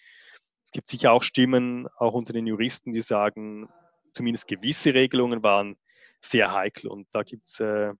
[0.64, 3.68] Es gibt sicher auch Stimmen, auch unter den Juristen, die sagen,
[4.14, 5.76] zumindest gewisse Regelungen waren
[6.22, 6.88] sehr heikel.
[6.88, 7.92] Und da gibt es äh,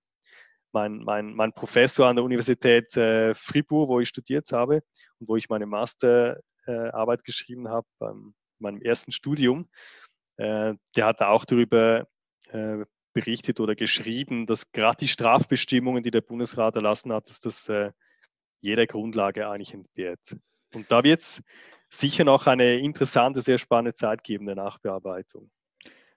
[0.71, 4.81] mein, mein, mein Professor an der Universität äh, Fribourg, wo ich studiert habe
[5.19, 8.11] und wo ich meine Masterarbeit äh, geschrieben habe, bei
[8.59, 9.67] meinem ersten Studium.
[10.37, 12.07] Äh, der hat auch darüber
[12.51, 17.71] äh, berichtet oder geschrieben, dass gerade die Strafbestimmungen, die der Bundesrat erlassen hat, dass das
[18.61, 20.37] jeder Grundlage eigentlich entbehrt.
[20.73, 21.41] Und da wird es
[21.89, 25.49] sicher noch eine interessante, sehr spannende Zeit geben der Nachbearbeitung.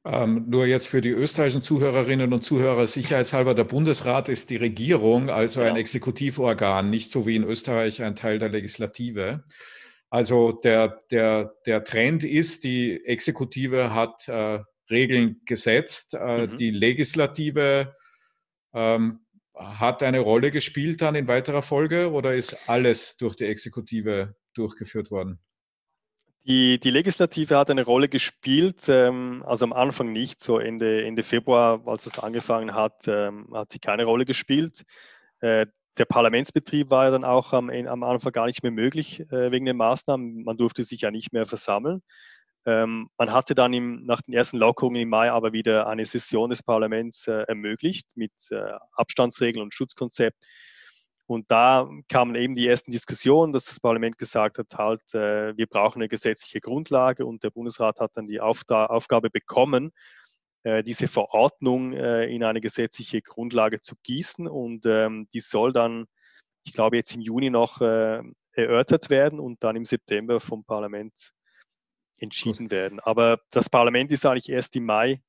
[0.05, 5.29] Ähm, nur jetzt für die österreichischen Zuhörerinnen und Zuhörer sicherheitshalber, der Bundesrat ist die Regierung,
[5.29, 9.45] also ein Exekutivorgan, nicht so wie in Österreich ein Teil der Legislative.
[10.11, 16.57] Also der, der, der Trend ist, die Exekutive hat äh, Regeln gesetzt, äh, mhm.
[16.57, 17.95] die Legislative
[18.75, 19.21] ähm,
[19.55, 25.11] hat eine Rolle gespielt dann in weiterer Folge oder ist alles durch die Exekutive durchgeführt
[25.11, 25.39] worden?
[26.45, 31.23] Die, die Legislative hat eine Rolle gespielt, ähm, also am Anfang nicht, so Ende, Ende
[31.23, 34.83] Februar, als es angefangen hat, ähm, hat sie keine Rolle gespielt.
[35.41, 35.67] Äh,
[35.99, 39.67] der Parlamentsbetrieb war ja dann auch am, am Anfang gar nicht mehr möglich äh, wegen
[39.67, 40.45] den Maßnahmen.
[40.45, 42.03] Man durfte sich ja nicht mehr versammeln.
[42.67, 46.51] Ähm, man hatte dann im, nach den ersten Lockerungen im Mai aber wieder eine Session
[46.51, 50.37] des Parlaments äh, ermöglicht mit äh, Abstandsregeln und Schutzkonzept.
[51.27, 55.67] Und da kamen eben die ersten Diskussionen, dass das Parlament gesagt hat, halt, äh, wir
[55.67, 59.93] brauchen eine gesetzliche Grundlage und der Bundesrat hat dann die Aufda Aufgabe bekommen,
[60.65, 66.07] diese Verordnung äh, in eine gesetzliche Grundlage zu gießen und ähm, die soll dann,
[66.65, 71.33] ich glaube, jetzt im Juni noch äh, erörtert werden und dann im September vom Parlament
[72.19, 72.73] entschieden Gut.
[72.73, 73.01] werden.
[73.01, 75.23] Aber das Parlament ist eigentlich erst im Mai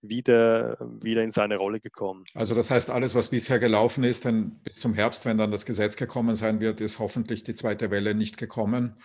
[0.00, 2.24] wieder, wieder in seine Rolle gekommen.
[2.34, 5.66] Also das heißt, alles, was bisher gelaufen ist, dann bis zum Herbst, wenn dann das
[5.66, 9.00] Gesetz gekommen sein wird, ist hoffentlich die zweite Welle nicht gekommen.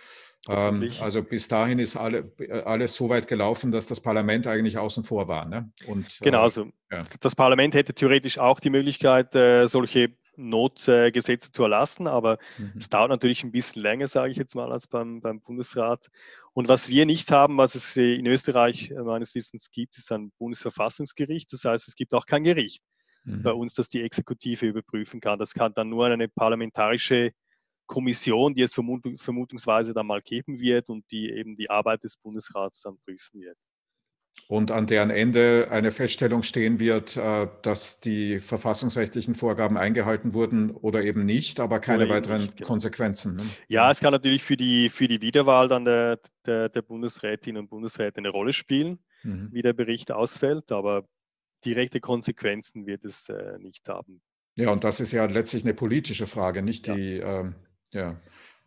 [0.48, 2.32] Ähm, also bis dahin ist alle,
[2.64, 5.46] alles so weit gelaufen, dass das Parlament eigentlich außen vor war.
[5.46, 5.72] Ne?
[5.86, 7.04] Und, genau, also ja.
[7.20, 12.72] das Parlament hätte theoretisch auch die Möglichkeit, äh, solche Notgesetze zu erlassen, aber mhm.
[12.76, 16.08] es dauert natürlich ein bisschen länger, sage ich jetzt mal, als beim, beim Bundesrat.
[16.52, 21.52] Und was wir nicht haben, was es in Österreich meines Wissens gibt, ist ein Bundesverfassungsgericht.
[21.52, 22.82] Das heißt, es gibt auch kein Gericht
[23.24, 23.42] mhm.
[23.42, 25.38] bei uns, das die Exekutive überprüfen kann.
[25.38, 27.32] Das kann dann nur eine parlamentarische
[27.86, 32.16] Kommission, die es vermut vermutungsweise dann mal geben wird und die eben die Arbeit des
[32.16, 33.56] Bundesrats dann prüfen wird.
[34.46, 40.70] Und an deren Ende eine Feststellung stehen wird, äh, dass die verfassungsrechtlichen Vorgaben eingehalten wurden
[40.70, 42.68] oder eben nicht, aber keine weiteren nicht, genau.
[42.68, 43.36] Konsequenzen.
[43.36, 43.44] Ne?
[43.68, 47.70] Ja, es kann natürlich für die, für die Wiederwahl dann der, der, der Bundesrätinnen und
[47.70, 49.48] Bundesräte eine Rolle spielen, mhm.
[49.52, 51.08] wie der Bericht ausfällt, aber
[51.64, 54.20] direkte Konsequenzen wird es äh, nicht haben.
[54.56, 56.94] Ja, und das ist ja letztlich eine politische Frage, nicht ja.
[56.94, 57.54] die, ähm,
[57.94, 58.20] ja.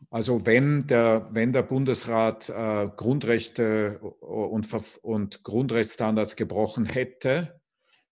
[0.09, 4.67] Also wenn der, wenn der Bundesrat äh, Grundrechte und,
[5.01, 7.59] und Grundrechtsstandards gebrochen hätte,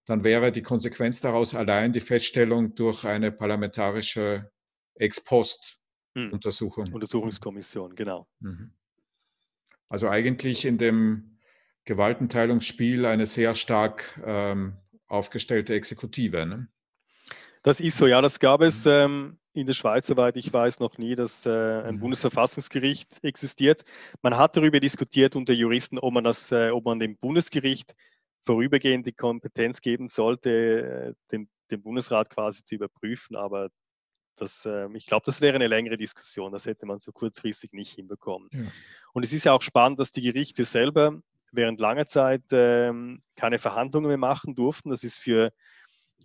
[0.04, 4.50] dann wäre die Konsequenz daraus allein die Feststellung durch eine parlamentarische
[4.94, 6.86] Ex-Post-Untersuchung.
[6.86, 6.94] Hm.
[6.94, 8.28] Untersuchungskommission, genau.
[8.40, 8.72] Mhm.
[9.88, 11.38] Also eigentlich in dem
[11.84, 14.76] Gewaltenteilungsspiel eine sehr stark ähm,
[15.08, 16.46] aufgestellte Exekutive.
[16.46, 16.68] Ne?
[17.62, 18.90] Das ist so, ja, das gab es mhm.
[18.90, 22.00] ähm, in der Schweiz, soweit ich weiß, noch nie, dass äh, ein mhm.
[22.00, 23.84] Bundesverfassungsgericht existiert.
[24.22, 27.94] Man hat darüber diskutiert unter Juristen, ob man das, äh, ob man dem Bundesgericht
[28.44, 33.34] vorübergehend die Kompetenz geben sollte, äh, den, den, Bundesrat quasi zu überprüfen.
[33.34, 33.70] Aber
[34.36, 36.52] das, ähm, ich glaube, das wäre eine längere Diskussion.
[36.52, 38.48] Das hätte man so kurzfristig nicht hinbekommen.
[38.52, 38.66] Ja.
[39.12, 41.20] Und es ist ja auch spannend, dass die Gerichte selber
[41.52, 44.90] während langer Zeit ähm, keine Verhandlungen mehr machen durften.
[44.90, 45.52] Das ist für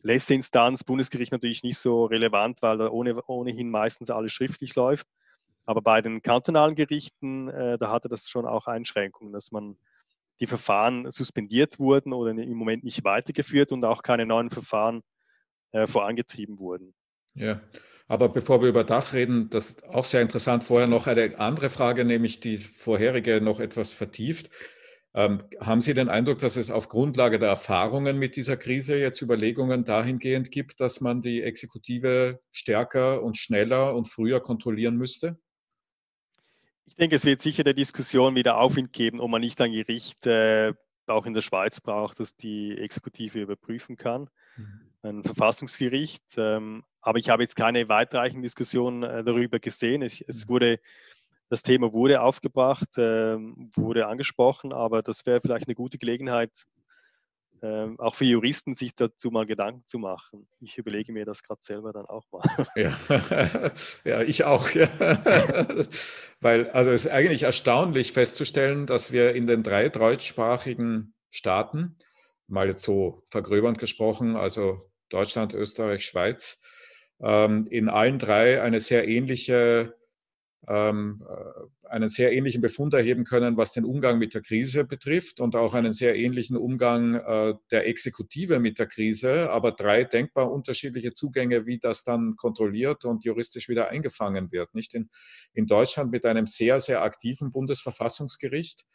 [0.04, 5.08] letzte Instanz, Bundesgericht natürlich nicht so relevant, weil da ohne, ohnehin meistens alles schriftlich läuft.
[5.66, 9.78] Aber bei den kantonalen Gerichten, äh, da hatte das schon auch Einschränkungen, dass man
[10.40, 15.04] die Verfahren suspendiert wurden oder im Moment nicht weitergeführt und auch keine neuen Verfahren
[15.72, 16.94] äh, vorangetrieben wurden.
[17.36, 17.62] Ja,
[18.08, 21.70] aber bevor wir über das reden, das ist auch sehr interessant, vorher noch eine andere
[21.70, 24.50] Frage, nämlich die vorherige noch etwas vertieft.
[25.14, 29.22] Ähm, haben Sie den Eindruck, dass es auf Grundlage der Erfahrungen mit dieser Krise jetzt
[29.22, 35.38] Überlegungen dahingehend gibt, dass man die Exekutive stärker und schneller und früher kontrollieren müsste?
[36.86, 40.26] Ich denke, es wird sicher der Diskussion wieder Aufwind geben, ob man nicht ein Gericht
[40.28, 40.74] äh,
[41.08, 44.30] auch in der Schweiz braucht, das die Exekutive überprüfen kann.
[44.56, 44.92] Mhm.
[45.04, 46.24] Ein Verfassungsgericht.
[46.38, 50.04] Ähm, aber ich habe jetzt keine weitreichenden Diskussionen äh, darüber gesehen.
[50.04, 50.50] Es, es mhm.
[50.50, 50.80] wurde
[51.52, 53.36] das Thema wurde aufgebracht, äh,
[53.76, 56.50] wurde angesprochen, aber das wäre vielleicht eine gute Gelegenheit,
[57.62, 60.48] äh, auch für Juristen sich dazu mal Gedanken zu machen.
[60.62, 62.42] Ich überlege mir das gerade selber dann auch mal.
[62.78, 62.98] Ja,
[64.06, 64.70] ja ich auch.
[64.70, 64.88] Ja.
[66.40, 71.98] Weil, also es ist eigentlich erstaunlich festzustellen, dass wir in den drei deutschsprachigen Staaten,
[72.48, 76.64] mal jetzt so vergröbernd gesprochen, also Deutschland, Österreich, Schweiz,
[77.22, 80.00] ähm, in allen drei eine sehr ähnliche
[80.68, 85.40] ähm, äh, einen sehr ähnlichen Befund erheben können, was den Umgang mit der Krise betrifft
[85.40, 90.52] und auch einen sehr ähnlichen Umgang äh, der Exekutive mit der Krise, aber drei denkbar
[90.52, 94.74] unterschiedliche Zugänge, wie das dann kontrolliert und juristisch wieder eingefangen wird.
[94.76, 95.10] Nicht in,
[95.54, 98.86] in Deutschland mit einem sehr, sehr aktiven Bundesverfassungsgericht,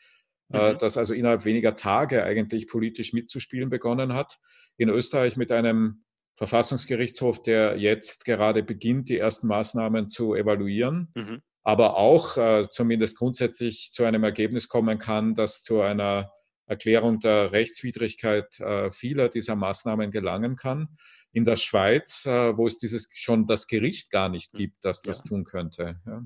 [0.53, 0.79] äh, mhm.
[0.79, 4.39] das also innerhalb weniger Tage eigentlich politisch mitzuspielen begonnen hat.
[4.77, 6.05] In Österreich mit einem
[6.37, 11.11] Verfassungsgerichtshof, der jetzt gerade beginnt, die ersten Maßnahmen zu evaluieren.
[11.15, 16.31] Mhm aber auch äh, zumindest grundsätzlich zu einem Ergebnis kommen kann, das zu einer
[16.67, 20.97] Erklärung der Rechtswidrigkeit äh, vieler dieser Maßnahmen gelangen kann.
[21.33, 24.59] In der Schweiz, äh, wo es dieses schon das Gericht gar nicht hm.
[24.61, 25.29] gibt, das das ja.
[25.29, 26.01] tun könnte.
[26.07, 26.23] Ja.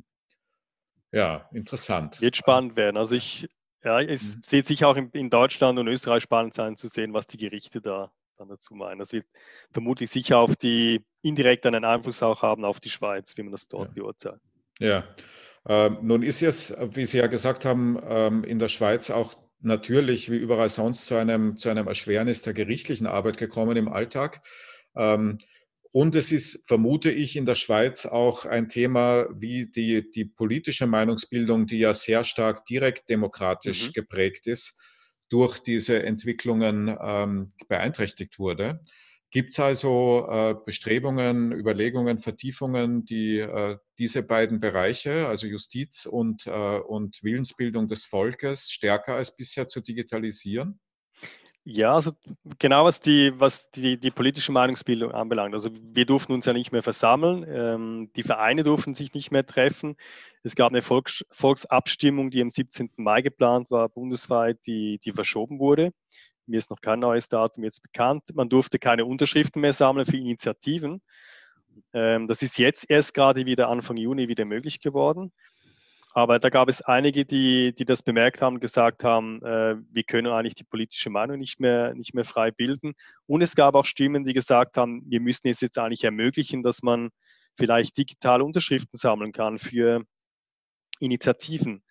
[1.11, 2.21] ja, interessant.
[2.21, 2.99] Wird spannend werden.
[2.99, 3.49] Also ich,
[3.83, 4.43] ja, es mhm.
[4.45, 7.81] sehe sich auch in, in, Deutschland und Österreich spannend sein zu sehen, was die Gerichte
[7.81, 8.99] da dann dazu meinen.
[8.99, 9.25] Das wird
[9.73, 13.67] vermutlich sicher auf die indirekt einen Einfluss auch haben auf die Schweiz, wie man das
[13.69, 14.03] dort ja.
[14.03, 14.43] beurteilt.
[14.81, 15.05] Ja,
[15.69, 20.31] ähm, nun ist es, wie Sie ja gesagt haben, ähm, in der Schweiz auch natürlich
[20.31, 24.41] wie überall sonst zu einem, zu einem Erschwernis der gerichtlichen Arbeit gekommen im Alltag.
[24.97, 25.37] Ähm,
[25.93, 30.87] und es ist, vermute ich, in der Schweiz auch ein Thema wie die, die politische
[30.87, 33.93] Meinungsbildung, die ja sehr stark direkt demokratisch mhm.
[33.93, 34.79] geprägt ist,
[35.29, 38.81] durch diese Entwicklungen ähm, beeinträchtigt wurde.
[39.33, 46.49] Gibt es also äh, Bestrebungen, Überlegungen, Vertiefungen, die äh, diese beiden Bereiche, also Justiz und,
[46.49, 50.81] äh, und Willensbildung des Volkes, stärker als bisher zu digitalisieren?
[51.65, 52.13] Ja, also
[52.59, 55.55] genau was die, was die, die politische Meinungsbildung anbelangt.
[55.55, 59.47] Also wir durften uns ja nicht mehr versammeln, ähm, die Vereine durften sich nicht mehr
[59.47, 59.97] treffen.
[60.43, 62.91] Es gab eine Volks, Volksabstimmung, die am 17.
[62.97, 65.93] Mai geplant war, bundesweit, die, die verschoben wurde.
[66.51, 68.25] Mir ist noch kein neues Datum jetzt bekannt.
[68.35, 71.01] Man durfte keine Unterschriften mehr sammeln für Initiativen.
[71.93, 75.33] Ähm, das ist jetzt erst gerade wieder Anfang Juni wieder möglich geworden.
[76.13, 80.27] Aber da gab es einige, die, die das bemerkt haben, gesagt haben, äh, wir können
[80.27, 82.95] eigentlich die politische Meinung nicht mehr, nicht mehr frei bilden.
[83.27, 86.83] Und es gab auch Stimmen, die gesagt haben, wir müssen es jetzt eigentlich ermöglichen, dass
[86.83, 87.11] man
[87.57, 90.03] vielleicht digitale Unterschriften sammeln kann für
[90.99, 91.85] Initiativen,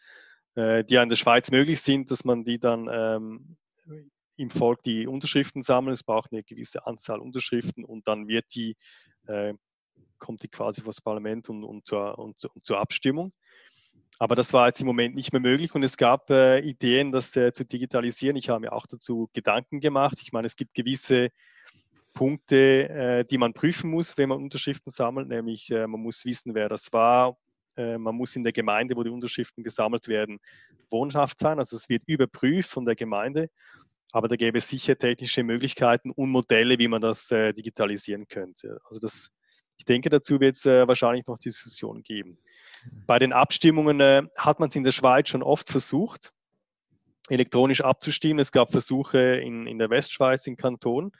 [0.56, 3.58] äh, die ja in der Schweiz möglich sind, dass man die dann ähm,
[4.39, 5.95] im Volk die Unterschriften sammelt.
[5.95, 8.75] Es braucht eine gewisse Anzahl Unterschriften und dann wird die,
[9.28, 9.54] äh,
[10.17, 13.34] kommt die quasi vor das Parlament und, und, zur, und, und zur Abstimmung.
[14.17, 17.36] Aber das war jetzt im Moment nicht mehr möglich und es gab äh, Ideen, das
[17.36, 18.36] äh, zu digitalisieren.
[18.36, 20.19] Ich habe mir auch dazu Gedanken gemacht.
[20.21, 21.30] Ich meine, es gibt gewisse
[22.13, 26.54] Punkte, äh, die man prüfen muss, wenn man Unterschriften sammelt, nämlich äh, man muss wissen,
[26.54, 27.38] wer das war.
[27.78, 30.39] Äh, man muss in der Gemeinde, wo die Unterschriften gesammelt werden,
[30.89, 31.60] wohnhaft sein.
[31.60, 33.49] Also es wird überprüft von der Gemeinde.
[34.12, 38.80] Aber da gäbe es sicher technische Möglichkeiten und Modelle, wie man das äh, digitalisieren könnte.
[38.86, 39.30] Also das,
[39.78, 42.39] ich denke, dazu wird es wahrscheinlich noch Diskussionen geben.
[43.06, 46.32] Bei den Abstimmungen äh, hat man es in der Schweiz schon oft versucht,
[47.30, 48.39] elektronisch abzustimmen.
[48.39, 51.12] Es gab Versuche in, in der Westschweiz, in Kanton.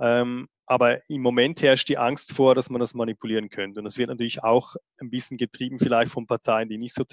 [0.00, 3.80] Ähm, aber im Moment herrscht die Angst vor, dass man das manipulieren könnte.
[3.80, 7.04] Und das wird natürlich auch ein bisschen getrieben, vielleicht von Parteien, die nicht so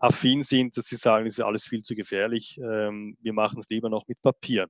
[0.00, 2.58] technologieaffin sind, dass sie sagen, es ist alles viel zu gefährlich.
[2.58, 4.68] Ähm, wir machen es lieber noch mit Papier.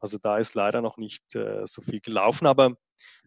[0.00, 2.76] Also da ist leider noch nicht äh, so viel gelaufen, aber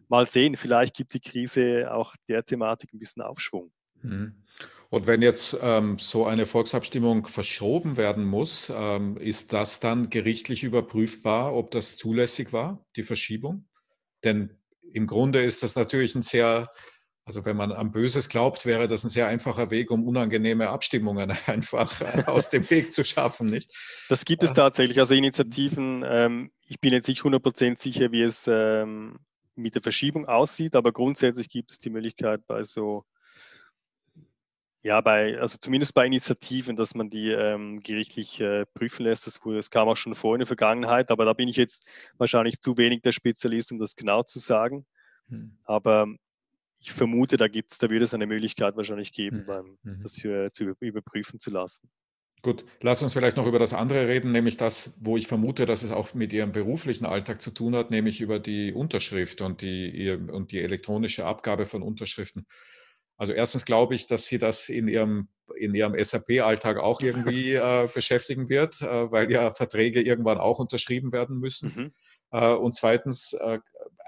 [0.08, 3.72] mal sehen, vielleicht gibt die Krise auch der Thematik ein bisschen Aufschwung.
[4.02, 4.34] Mhm.
[4.88, 10.64] Und wenn jetzt ähm, so eine Volksabstimmung verschoben werden muss, ähm, ist das dann gerichtlich
[10.64, 13.68] überprüfbar, ob das zulässig war, die Verschiebung?
[14.24, 14.58] Denn
[14.92, 16.68] im Grunde ist das natürlich ein sehr,
[17.30, 21.30] also wenn man an Böses glaubt, wäre das ein sehr einfacher Weg, um unangenehme Abstimmungen
[21.46, 23.70] einfach äh, aus dem Weg zu schaffen, nicht?
[24.08, 24.98] Das gibt es tatsächlich.
[24.98, 29.20] Also Initiativen, ähm, ich bin jetzt nicht 100% sicher, wie es ähm,
[29.54, 33.04] mit der Verschiebung aussieht, aber grundsätzlich gibt es die Möglichkeit bei so,
[34.82, 39.28] ja, bei, also zumindest bei Initiativen, dass man die ähm, gerichtlich äh, prüfen lässt.
[39.28, 41.86] Das, das, kam auch schon vor in der Vergangenheit, aber da bin ich jetzt
[42.18, 44.84] wahrscheinlich zu wenig der Spezialist, um das genau zu sagen.
[45.28, 45.56] Hm.
[45.62, 46.08] Aber
[46.80, 49.46] ich vermute, da gibt's, da würde es eine Möglichkeit wahrscheinlich geben, hm.
[49.46, 50.02] beim, hm.
[50.02, 51.90] das für, zu überprüfen zu lassen.
[52.42, 55.82] Gut, lass uns vielleicht noch über das andere reden, nämlich das, wo ich vermute, dass
[55.82, 60.10] es auch mit Ihrem beruflichen Alltag zu tun hat, nämlich über die Unterschrift und die,
[60.10, 62.46] und die elektronische Abgabe von Unterschriften.
[63.18, 67.88] Also erstens glaube ich, dass Sie das in Ihrem, in Ihrem SAP-Alltag auch irgendwie äh,
[67.92, 71.74] beschäftigen wird, äh, weil ja Verträge irgendwann auch unterschrieben werden müssen.
[71.76, 71.92] Mhm.
[72.30, 73.58] Äh, und zweitens äh,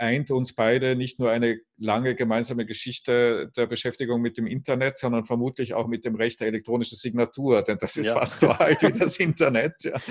[0.02, 5.24] eint uns beide nicht nur eine lange gemeinsame Geschichte der Beschäftigung mit dem Internet, sondern
[5.24, 8.14] vermutlich auch mit dem Recht der elektronischen Signatur, denn das ist ja.
[8.14, 9.74] fast so alt wie das Internet.
[9.84, 10.02] Ja.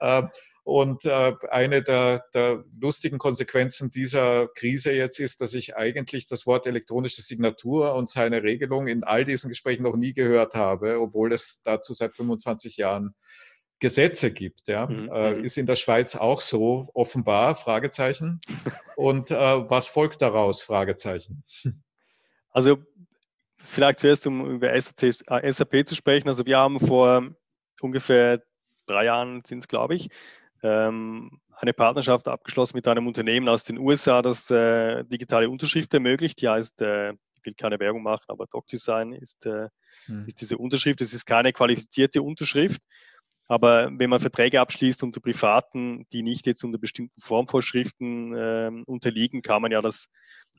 [0.00, 0.28] Ähm,
[0.64, 6.46] und äh, eine der, der, lustigen Konsequenzen dieser Krise jetzt ist, dass ich eigentlich das
[6.46, 11.32] Wort elektronische Signatur und seine Regelung in all diesen Gesprächen noch nie gehört habe, obwohl
[11.32, 13.14] es dazu seit 25 Jahren
[13.80, 14.68] Gesetze gibt.
[14.68, 14.86] Ja.
[14.86, 15.10] Mhm.
[15.12, 15.44] Äh, mhm.
[15.44, 18.40] ist in der Schweiz auch so, offenbar, Fragezeichen.
[18.96, 21.44] Und äh, was folgt daraus, Fragezeichen?
[22.50, 22.78] Also
[23.58, 26.28] vielleicht zuerst, um über SAP, äh, SAP zu sprechen.
[26.28, 27.28] Also wir haben vor
[27.80, 28.42] ungefähr
[28.86, 30.08] drei Jahren, sind es glaube ich,
[30.62, 36.40] ähm, eine Partnerschaft abgeschlossen mit einem Unternehmen aus den USA, das äh, digitale Unterschrift ermöglicht.
[36.40, 39.68] Die heißt, äh, ich will keine Werbung machen, aber DocuSign ist, äh,
[40.06, 40.24] hm.
[40.26, 41.00] ist diese Unterschrift.
[41.00, 42.80] Es ist keine qualifizierte Unterschrift,
[43.48, 49.40] aber wenn man Verträge abschließt unter Privaten, die nicht jetzt unter bestimmten Formvorschriften äh, unterliegen,
[49.40, 50.08] kann man ja das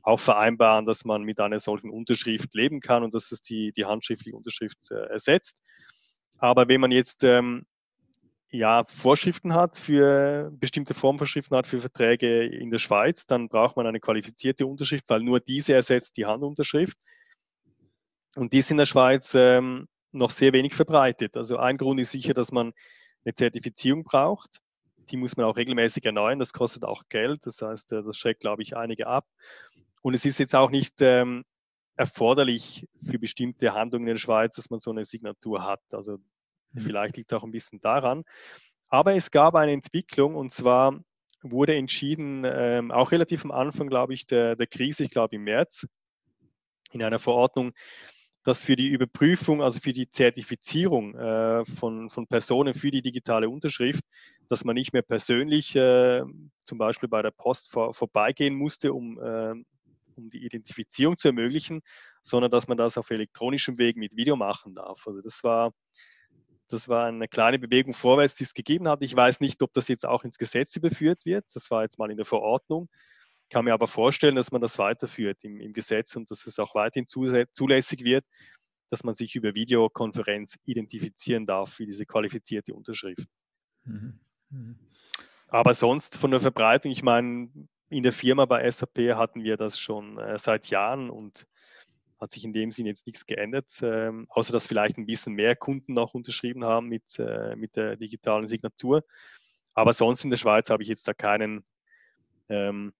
[0.01, 3.85] auch vereinbaren, dass man mit einer solchen Unterschrift leben kann und dass es die, die
[3.85, 5.55] handschriftliche Unterschrift äh, ersetzt.
[6.39, 7.65] Aber wenn man jetzt ähm,
[8.49, 13.85] ja, Vorschriften hat für bestimmte Formvorschriften hat für Verträge in der Schweiz, dann braucht man
[13.85, 16.97] eine qualifizierte Unterschrift, weil nur diese ersetzt die Handunterschrift.
[18.35, 21.37] Und die ist in der Schweiz ähm, noch sehr wenig verbreitet.
[21.37, 22.73] Also ein Grund ist sicher, dass man
[23.25, 24.59] eine Zertifizierung braucht.
[25.11, 26.39] Die muss man auch regelmäßig erneuern.
[26.39, 27.45] Das kostet auch Geld.
[27.45, 29.25] Das heißt, äh, das schreckt, glaube ich, einige ab.
[30.01, 31.43] Und es ist jetzt auch nicht ähm,
[31.95, 35.81] erforderlich für bestimmte Handlungen in der Schweiz, dass man so eine Signatur hat.
[35.91, 36.17] Also
[36.71, 36.81] mhm.
[36.81, 38.23] vielleicht liegt es auch ein bisschen daran.
[38.87, 40.99] Aber es gab eine Entwicklung und zwar
[41.41, 45.43] wurde entschieden, ähm, auch relativ am Anfang, glaube ich, der, der Krise, ich glaube im
[45.43, 45.87] März,
[46.91, 47.73] in einer Verordnung,
[48.49, 53.47] dass für die Überprüfung, also für die Zertifizierung äh, von, von Personen für die digitale
[53.47, 54.03] Unterschrift,
[54.49, 56.23] dass man nicht mehr persönlich äh,
[56.65, 59.51] zum Beispiel bei der Post vor, vorbeigehen musste, um, äh,
[60.15, 61.81] um die Identifizierung zu ermöglichen,
[62.23, 65.05] sondern dass man das auf elektronischem Weg mit Video machen darf.
[65.05, 65.71] Also das war,
[66.69, 69.03] das war eine kleine Bewegung vorwärts, die es gegeben hat.
[69.03, 71.45] Ich weiß nicht, ob das jetzt auch ins Gesetz überführt wird.
[71.53, 72.89] Das war jetzt mal in der Verordnung.
[73.49, 76.59] Ich kann mir aber vorstellen, dass man das weiterführt im, im Gesetz und dass es
[76.59, 78.23] auch weiterhin zulässig wird,
[78.91, 83.27] dass man sich über Videokonferenz identifizieren darf für diese qualifizierte Unterschrift.
[83.85, 84.19] Mhm.
[84.51, 84.75] Mhm.
[85.47, 87.49] Aber sonst von der Verbreitung, ich meine,
[87.89, 91.47] in der Firma bei SAP hatten wir das schon äh, seit Jahren und
[92.21, 95.55] hat sich in dem Sinn jetzt nichts geändert, ähm, außer dass vielleicht ein bisschen mehr
[95.55, 99.03] Kunden noch unterschrieben haben mit, äh, mit der digitalen Signatur.
[99.73, 101.65] Aber sonst in der Schweiz habe ich jetzt da keinen,
[102.49, 102.93] ähm,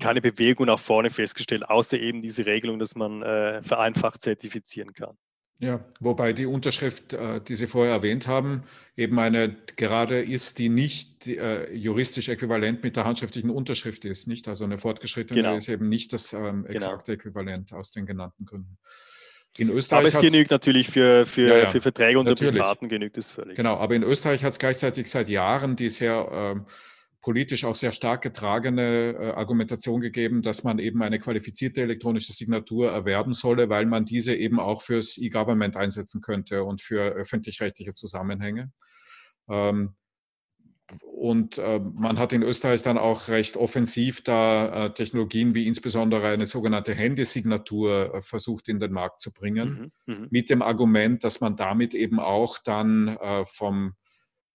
[0.00, 5.16] keine Bewegung nach vorne festgestellt, außer eben diese Regelung, dass man äh, vereinfacht zertifizieren kann.
[5.60, 8.64] Ja, wobei die Unterschrift, äh, die Sie vorher erwähnt haben,
[8.96, 14.48] eben eine gerade ist, die nicht äh, juristisch äquivalent mit der handschriftlichen Unterschrift ist, nicht?
[14.48, 15.56] Also eine fortgeschrittene genau.
[15.56, 16.66] ist eben nicht das ähm, genau.
[16.66, 17.28] exakte genau.
[17.28, 18.78] Äquivalent aus den genannten Gründen.
[19.56, 23.16] In Österreich aber es genügt natürlich für, für, ja, ja, für Verträge unter Privaten genügt
[23.16, 23.56] es völlig.
[23.56, 26.66] Genau, aber in Österreich hat es gleichzeitig seit Jahren die sehr ähm,
[27.24, 32.92] politisch auch sehr stark getragene äh, Argumentation gegeben, dass man eben eine qualifizierte elektronische Signatur
[32.92, 38.72] erwerben solle, weil man diese eben auch fürs E-Government einsetzen könnte und für öffentlich-rechtliche Zusammenhänge.
[39.48, 39.94] Ähm,
[41.00, 46.28] und äh, man hat in Österreich dann auch recht offensiv da äh, Technologien wie insbesondere
[46.28, 50.28] eine sogenannte Handysignatur äh, versucht in den Markt zu bringen, mhm, mhm.
[50.30, 53.94] mit dem Argument, dass man damit eben auch dann äh, vom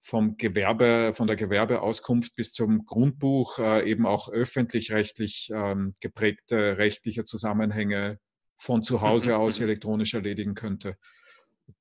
[0.02, 7.24] vom Gewerbe, von der Gewerbeauskunft bis zum Grundbuch äh, eben auch öffentlich-rechtlich ähm, geprägte rechtliche
[7.24, 8.20] Zusammenhänge
[8.56, 9.66] von zu Hause mhm, aus mhm.
[9.66, 10.96] elektronisch erledigen könnte.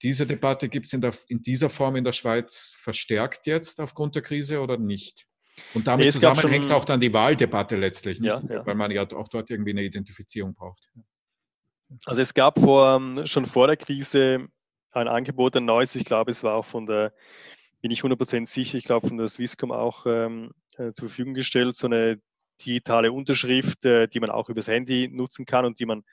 [0.02, 4.22] Diese Debatte gibt es in, in, dieser Form in der Schweiz verstärkt jetzt aufgrund der
[4.22, 5.26] Krise oder nicht?
[5.74, 8.18] Und damit nee, zusammenhängt auch dann die Wahldebatte letztlich?
[8.20, 8.66] Ja, also, ja.
[8.66, 10.88] weil man ja auch dort irgendwie eine Identifizierung braucht.
[12.04, 14.46] Also es gab vor, schon vor der Krise
[14.92, 17.12] ein Angebot, ein neues, ich glaube, es war auch von der
[17.80, 21.76] bin ich 100% sicher, ich glaube von der Swisscom auch ähm, äh, zur Verfügung gestellt,
[21.76, 22.20] so eine
[22.60, 26.04] digitale Unterschrift, äh, die man auch übers Handy nutzen kann und die man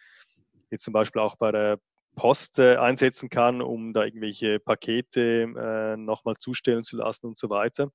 [0.69, 1.79] jetzt zum Beispiel auch bei der
[2.15, 7.49] Post äh, einsetzen kann, um da irgendwelche Pakete äh, nochmal zustellen zu lassen und so
[7.49, 7.91] weiter.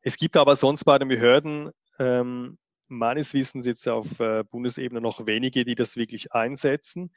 [0.00, 5.26] Es gibt aber sonst bei den Behörden ähm, meines Wissens jetzt auf äh, Bundesebene noch
[5.26, 7.10] wenige, die das wirklich einsetzen.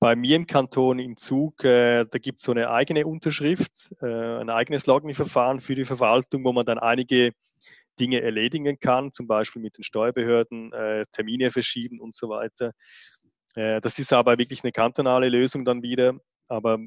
[0.00, 4.06] Bei mir im Kanton im Zug, äh, da gibt es so eine eigene Unterschrift, äh,
[4.40, 7.32] ein eigenes Login-Verfahren für die Verwaltung, wo man dann einige
[8.00, 12.72] Dinge erledigen kann, zum Beispiel mit den Steuerbehörden, äh, Termine verschieben und so weiter.
[13.54, 16.14] Äh, das ist aber wirklich eine kantonale Lösung dann wieder.
[16.48, 16.78] Aber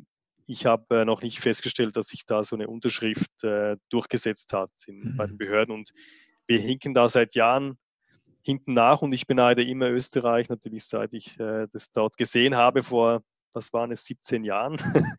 [0.48, 4.72] ich habe äh, noch nicht festgestellt, dass sich da so eine Unterschrift äh, durchgesetzt hat
[4.88, 5.18] in, mhm.
[5.18, 5.74] bei den Behörden.
[5.74, 5.92] Und
[6.48, 7.78] wir hinken da seit Jahren
[8.44, 12.84] hinten nach und ich beneide immer Österreich, natürlich seit ich äh, das dort gesehen habe
[12.84, 13.24] vor,
[13.54, 14.78] was waren es, 17 Jahren,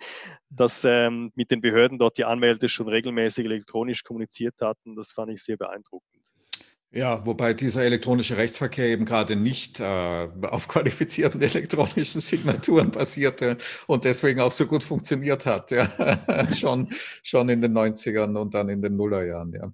[0.50, 4.96] dass ähm, mit den Behörden dort die Anwälte schon regelmäßig elektronisch kommuniziert hatten.
[4.96, 6.24] Das fand ich sehr beeindruckend.
[6.94, 13.56] Ja, wobei dieser elektronische Rechtsverkehr eben gerade nicht äh, auf qualifizierten elektronischen Signaturen basierte
[13.88, 15.88] und deswegen auch so gut funktioniert hat, ja.
[16.54, 16.88] schon,
[17.24, 19.72] schon in den 90ern und dann in den Nullerjahren, ja.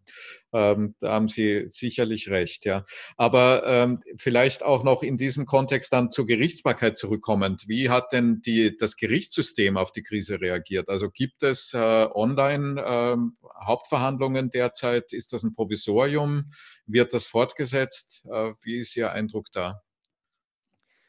[0.52, 2.84] Ähm, da haben Sie sicherlich recht, ja.
[3.16, 7.64] Aber ähm, vielleicht auch noch in diesem Kontext dann zur Gerichtsbarkeit zurückkommend.
[7.68, 10.88] Wie hat denn die, das Gerichtssystem auf die Krise reagiert?
[10.88, 15.12] Also gibt es äh, online ähm, Hauptverhandlungen derzeit?
[15.12, 16.50] Ist das ein Provisorium?
[16.86, 18.24] Wird das fortgesetzt?
[18.30, 19.82] Äh, wie ist Ihr Eindruck da?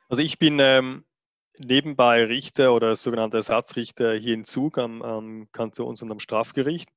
[0.09, 1.05] Also ich bin ähm,
[1.57, 6.89] nebenbei Richter oder sogenannter Ersatzrichter hier in Zug am, am Kantons- und am Strafgericht.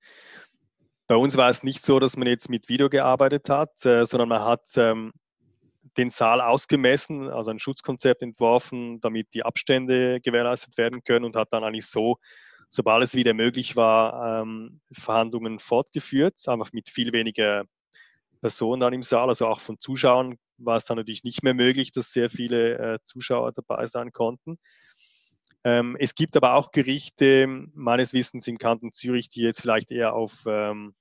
[1.07, 4.29] Bei uns war es nicht so, dass man jetzt mit Video gearbeitet hat, äh, sondern
[4.31, 5.13] man hat ähm,
[5.99, 11.49] den Saal ausgemessen, also ein Schutzkonzept entworfen, damit die Abstände gewährleistet werden können und hat
[11.53, 12.17] dann eigentlich so,
[12.69, 17.65] sobald es wieder möglich war, ähm, Verhandlungen fortgeführt, einfach mit viel weniger
[18.41, 21.93] Personen dann im Saal, also auch von Zuschauern war es dann natürlich nicht mehr möglich,
[21.93, 24.59] dass sehr viele äh, Zuschauer dabei sein konnten.
[25.65, 30.15] Ähm, es gibt aber auch Gerichte, meines Wissens im Kanton Zürich, die jetzt vielleicht eher
[30.15, 30.95] auf ähm,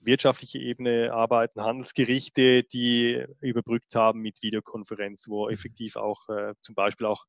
[0.00, 5.52] wirtschaftliche Ebene arbeiten, Handelsgerichte, die überbrückt haben mit Videokonferenz, wo mhm.
[5.52, 7.24] effektiv auch äh, zum Beispiel auch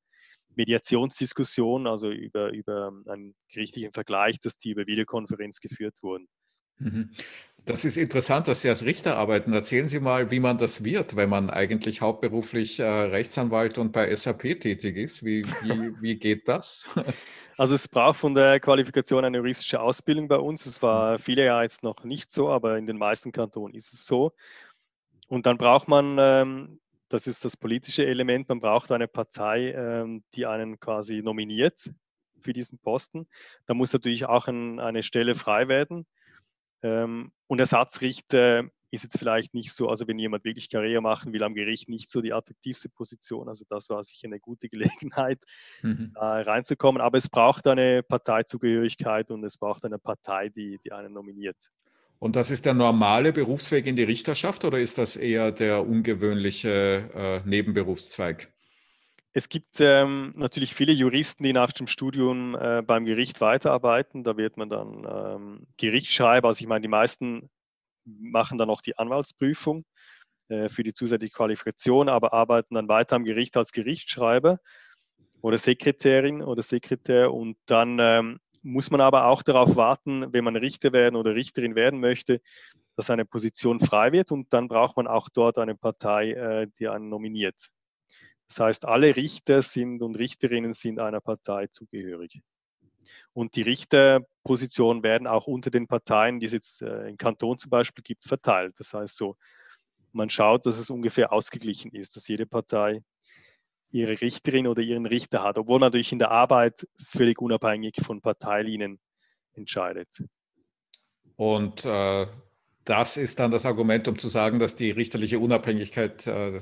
[0.55, 6.27] Mediationsdiskussionen, also über, über einen gerichtlichen Vergleich, dass die über Videokonferenz geführt wurden.
[7.65, 7.71] Mhm.
[7.71, 9.53] Das ist interessant, dass Sie als Richter arbeiten.
[9.53, 14.15] Erzählen Sie mal, wie man das wird, wenn man eigentlich hauptberuflich äh, Rechtsanwalt und bei
[14.15, 15.23] SAP tätig ist.
[15.25, 16.89] Wie, wie, wie geht das?
[17.57, 20.65] Also es braucht von der Qualifikation eine juristische Ausbildung bei uns.
[20.65, 24.05] Es war viele Jahre jetzt noch nicht so, aber in den meisten Kantonen ist es
[24.05, 24.33] so.
[25.29, 30.21] Und dann braucht man, ähm, das ist das politische Element, man braucht eine Partei, ähm,
[30.33, 31.91] die einen quasi nominiert
[32.41, 33.25] für diesen Posten.
[33.67, 36.05] Da muss natürlich auch ein, eine Stelle frei werden.
[36.83, 41.43] Ähm, und Ersatzrichter ist jetzt vielleicht nicht so, also wenn jemand wirklich Karriere machen will
[41.43, 43.47] am Gericht, nicht so die attraktivste Position.
[43.49, 45.39] Also das war sicher eine gute Gelegenheit,
[45.81, 46.11] mhm.
[46.15, 47.01] da reinzukommen.
[47.01, 51.57] Aber es braucht eine Parteizugehörigkeit und es braucht eine Partei, die, die einen nominiert.
[52.19, 57.09] Und das ist der normale Berufsweg in die Richterschaft oder ist das eher der ungewöhnliche
[57.13, 58.54] äh, Nebenberufszweig?
[59.37, 64.23] Es gibt ähm, natürlich viele Juristen, die nach dem Studium äh, beim Gericht weiterarbeiten.
[64.23, 66.47] Da wird man dann ähm, Gerichtsschreiber.
[66.47, 67.49] Also ich meine, die meisten
[68.05, 69.83] machen dann auch die Anwaltsprüfung
[70.47, 74.61] äh, für die zusätzliche Qualifikation, aber arbeiten dann weiter am Gericht als Gerichtsschreiber
[75.41, 77.33] oder Sekretärin oder Sekretär.
[77.33, 81.75] Und dann ähm, muss man aber auch darauf warten, wenn man Richter werden oder Richterin
[81.75, 82.39] werden möchte,
[82.95, 86.87] dass eine Position frei wird und dann braucht man auch dort eine Partei, äh, die
[86.87, 87.73] einen nominiert.
[88.47, 92.41] Das heißt, alle Richter sind und Richterinnen sind einer Partei zugehörig.
[93.33, 97.69] Und die Richterpositionen werden auch unter den Parteien, die es jetzt äh, im Kanton zum
[97.69, 98.75] Beispiel gibt, verteilt.
[98.77, 99.35] Das heißt so,
[100.11, 103.03] man schaut, dass es ungefähr ausgeglichen ist, dass jede Partei
[103.91, 108.99] ihre Richterin oder ihren Richter hat, obwohl natürlich in der Arbeit völlig unabhängig von Parteilinien
[109.53, 110.09] entscheidet.
[111.35, 112.27] Und äh,
[112.85, 116.61] das ist dann das Argument, um zu sagen, dass die richterliche Unabhängigkeit äh,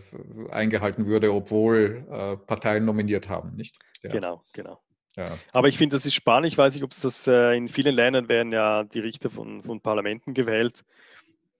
[0.51, 3.77] eingehalten würde, obwohl äh, Parteien nominiert haben, nicht?
[4.03, 4.11] Ja.
[4.11, 4.81] Genau, genau.
[5.15, 5.37] Ja.
[5.51, 6.47] Aber ich finde, das ist spannend.
[6.47, 9.63] Ich weiß nicht, ob es das äh, in vielen Ländern werden ja die Richter von,
[9.63, 10.83] von Parlamenten gewählt.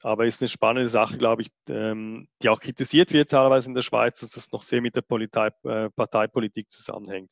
[0.01, 3.75] Aber es ist eine spannende Sache, glaube ich, ähm, die auch kritisiert wird teilweise in
[3.75, 7.29] der Schweiz, dass das noch sehr mit der Politei, äh, Parteipolitik zusammenhängt,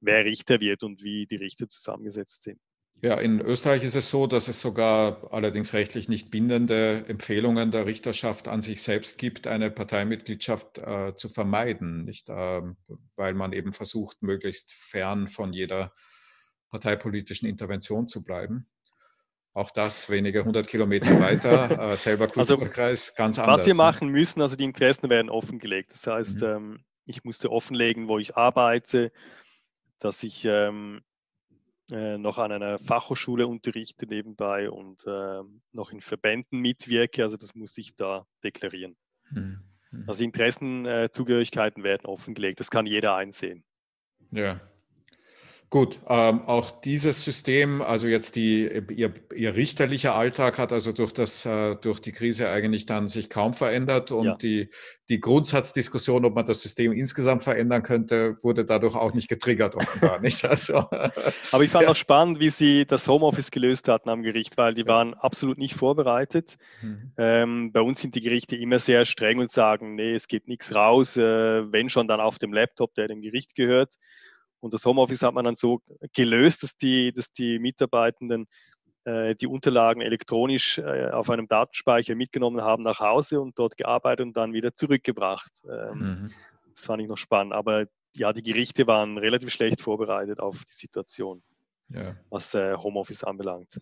[0.00, 2.60] wer Richter wird und wie die Richter zusammengesetzt sind.
[3.00, 7.86] Ja, in Österreich ist es so, dass es sogar allerdings rechtlich nicht bindende Empfehlungen der
[7.86, 12.62] Richterschaft an sich selbst gibt, eine Parteimitgliedschaft äh, zu vermeiden, nicht, äh,
[13.14, 15.92] weil man eben versucht, möglichst fern von jeder
[16.70, 18.68] parteipolitischen Intervention zu bleiben.
[19.52, 23.60] Auch das wenige hundert Kilometer weiter, äh, selber also, Kulturkreis, also, ganz anders.
[23.60, 23.78] Was wir ne?
[23.78, 25.92] machen müssen, also die Interessen werden offengelegt.
[25.92, 26.46] Das heißt, mhm.
[26.46, 29.12] ähm, ich musste offenlegen, wo ich arbeite,
[30.00, 31.02] dass ich ähm,
[31.90, 37.22] äh, noch an einer Fachhochschule unterrichte nebenbei und äh, noch in Verbänden mitwirke.
[37.22, 38.96] Also das muss ich da deklarieren.
[39.28, 40.04] Hm, hm.
[40.06, 42.60] Also Interessenzugehörigkeiten werden offengelegt.
[42.60, 43.64] Das kann jeder einsehen.
[44.30, 44.60] Ja.
[45.70, 51.12] Gut, ähm, auch dieses System, also jetzt die, ihr, ihr, richterlicher Alltag hat also durch,
[51.12, 54.34] das, äh, durch die Krise eigentlich dann sich kaum verändert und ja.
[54.36, 54.70] die,
[55.10, 60.20] die Grundsatzdiskussion, ob man das System insgesamt verändern könnte, wurde dadurch auch nicht getriggert offenbar.
[60.22, 60.42] nicht?
[60.46, 60.74] Also,
[61.52, 61.90] Aber ich fand ja.
[61.90, 64.86] auch spannend, wie Sie das Homeoffice gelöst hatten am Gericht, weil die ja.
[64.86, 66.56] waren absolut nicht vorbereitet.
[66.80, 67.12] Mhm.
[67.18, 70.74] Ähm, bei uns sind die Gerichte immer sehr streng und sagen, nee, es geht nichts
[70.74, 71.22] raus, äh,
[71.70, 73.96] wenn schon dann auf dem Laptop, der dem Gericht gehört.
[74.60, 75.80] Und das Homeoffice hat man dann so
[76.12, 78.46] gelöst, dass die, dass die Mitarbeitenden
[79.04, 84.26] äh, die Unterlagen elektronisch äh, auf einem Datenspeicher mitgenommen haben nach Hause und dort gearbeitet
[84.26, 85.52] und dann wieder zurückgebracht.
[85.64, 86.32] Ähm, mhm.
[86.74, 87.52] Das fand ich noch spannend.
[87.52, 91.42] Aber ja, die Gerichte waren relativ schlecht vorbereitet auf die Situation,
[91.88, 92.16] ja.
[92.30, 93.80] was äh, Homeoffice anbelangt.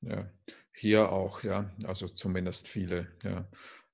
[0.00, 0.30] Ja,
[0.72, 3.48] hier auch, ja, also zumindest viele, ja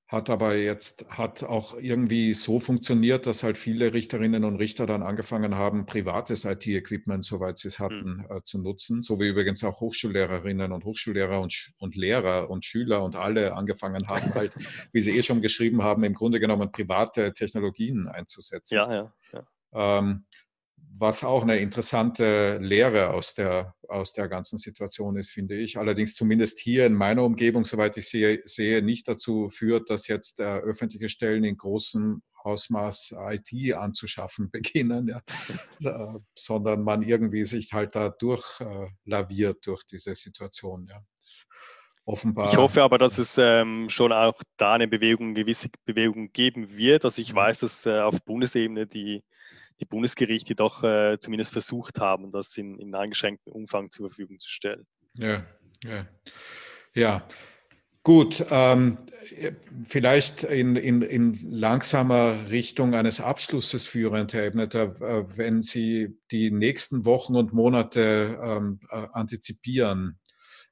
[0.07, 5.01] hat aber jetzt, hat auch irgendwie so funktioniert, dass halt viele Richterinnen und Richter dann
[5.01, 8.25] angefangen haben, privates IT-Equipment, soweit sie es hatten, mhm.
[8.29, 9.01] äh, zu nutzen.
[9.01, 14.07] So wie übrigens auch Hochschullehrerinnen und Hochschullehrer und, und Lehrer und Schüler und alle angefangen
[14.07, 14.55] haben, halt,
[14.93, 18.75] wie sie eh schon geschrieben haben, im Grunde genommen private Technologien einzusetzen.
[18.75, 19.13] Ja, ja.
[19.33, 19.99] ja.
[19.99, 20.25] Ähm,
[20.97, 25.77] was auch eine interessante Lehre aus der, aus der ganzen Situation ist, finde ich.
[25.77, 30.39] Allerdings zumindest hier in meiner Umgebung, soweit ich sehe, sehe nicht dazu führt, dass jetzt
[30.39, 35.21] äh, öffentliche Stellen in großem Ausmaß IT anzuschaffen beginnen, ja.
[35.83, 40.87] äh, sondern man irgendwie sich halt da durchlaviert äh, durch diese Situation.
[40.89, 41.01] Ja.
[42.07, 42.51] Offenbar.
[42.51, 47.03] Ich hoffe aber, dass es ähm, schon auch da eine Bewegung, gewisse Bewegung geben wird.
[47.03, 49.23] Also ich weiß, dass äh, auf Bundesebene die
[49.79, 54.49] die Bundesgerichte doch äh, zumindest versucht haben, das in, in eingeschränktem Umfang zur Verfügung zu
[54.49, 54.85] stellen.
[55.15, 55.45] Ja,
[55.83, 56.07] ja.
[56.93, 57.27] ja.
[58.05, 58.99] Gut, ähm,
[59.83, 66.51] vielleicht in, in, in langsamer Richtung eines Abschlusses führend, Herr Ebneter, äh, wenn Sie die
[66.51, 70.19] nächsten Wochen und Monate ähm, äh, antizipieren,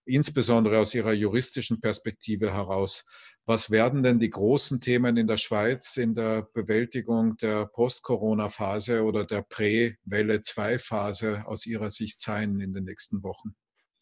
[0.06, 3.10] insbesondere aus Ihrer juristischen Perspektive heraus.
[3.46, 9.26] Was werden denn die großen Themen in der Schweiz in der Bewältigung der Post-Corona-Phase oder
[9.26, 13.56] der Prä-Welle-2-Phase aus Ihrer Sicht sein in den nächsten Wochen?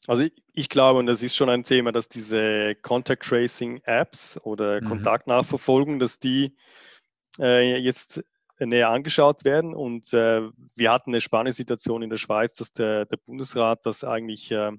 [0.08, 4.40] Also ich, ich, glaube, und das ist schon ein Thema, dass diese Contact Tracing Apps
[4.44, 4.88] oder mhm.
[4.88, 6.56] Kontaktnachverfolgung, dass die
[7.40, 8.24] äh, jetzt
[8.60, 9.74] näher angeschaut werden.
[9.74, 10.42] Und äh,
[10.76, 14.72] wir hatten eine spannende Situation in der Schweiz, dass der, der Bundesrat das eigentlich äh,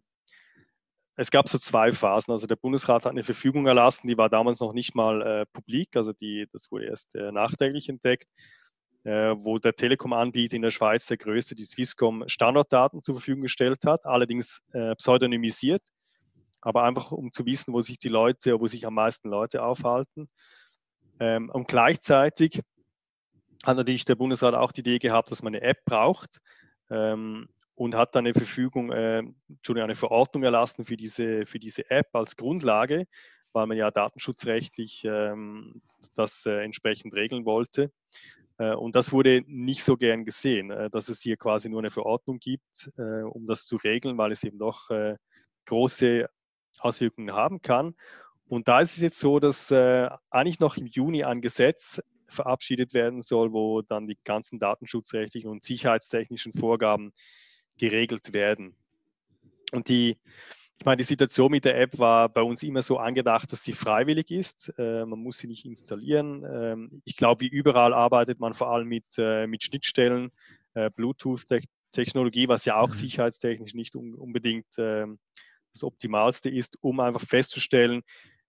[1.16, 2.32] es gab so zwei Phasen.
[2.32, 5.96] Also der Bundesrat hat eine Verfügung erlassen, die war damals noch nicht mal äh, publik,
[5.96, 8.28] also die, das wurde erst äh, nachträglich entdeckt,
[9.04, 13.84] äh, wo der Telekom-Anbieter in der Schweiz, der größte, die Swisscom, Standortdaten zur Verfügung gestellt
[13.84, 15.82] hat, allerdings äh, pseudonymisiert,
[16.60, 20.28] aber einfach um zu wissen, wo sich die Leute, wo sich am meisten Leute aufhalten.
[21.20, 22.62] Ähm, und gleichzeitig
[23.64, 26.40] hat natürlich der Bundesrat auch die Idee gehabt, dass man eine App braucht,
[26.90, 29.22] ähm, und hat dann eine Verfügung, äh,
[29.68, 33.06] eine Verordnung erlassen für diese, für diese App als Grundlage,
[33.52, 35.82] weil man ja datenschutzrechtlich ähm,
[36.14, 37.90] das äh, entsprechend regeln wollte.
[38.58, 41.90] Äh, und das wurde nicht so gern gesehen, äh, dass es hier quasi nur eine
[41.90, 45.16] Verordnung gibt, äh, um das zu regeln, weil es eben doch äh,
[45.66, 46.28] große
[46.78, 47.94] Auswirkungen haben kann.
[48.46, 53.22] Und da ist es jetzt so, dass eigentlich noch im Juni ein Gesetz verabschiedet werden
[53.22, 57.12] soll, wo dann die ganzen datenschutzrechtlichen und sicherheitstechnischen Vorgaben
[57.78, 58.74] geregelt werden.
[59.72, 60.18] Und die,
[60.78, 63.72] ich meine, die Situation mit der App war bei uns immer so angedacht, dass sie
[63.72, 64.72] freiwillig ist.
[64.78, 66.44] Äh, man muss sie nicht installieren.
[66.44, 70.30] Ähm, ich glaube, wie überall arbeitet man vor allem mit, äh, mit Schnittstellen,
[70.74, 72.94] äh, Bluetooth-Technologie, was ja auch mhm.
[72.94, 75.18] sicherheitstechnisch nicht un unbedingt ähm,
[75.72, 78.02] das Optimalste ist, um einfach festzustellen,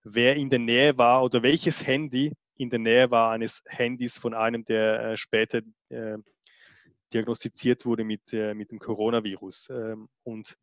[0.03, 4.33] wer in der Nähe war oder welches Handy in der Nähe war eines Handys von
[4.33, 6.17] einem, der äh, später äh,
[7.13, 9.69] diagnostiziert wurde mit, äh, mit dem Coronavirus.
[9.69, 10.57] Ähm, und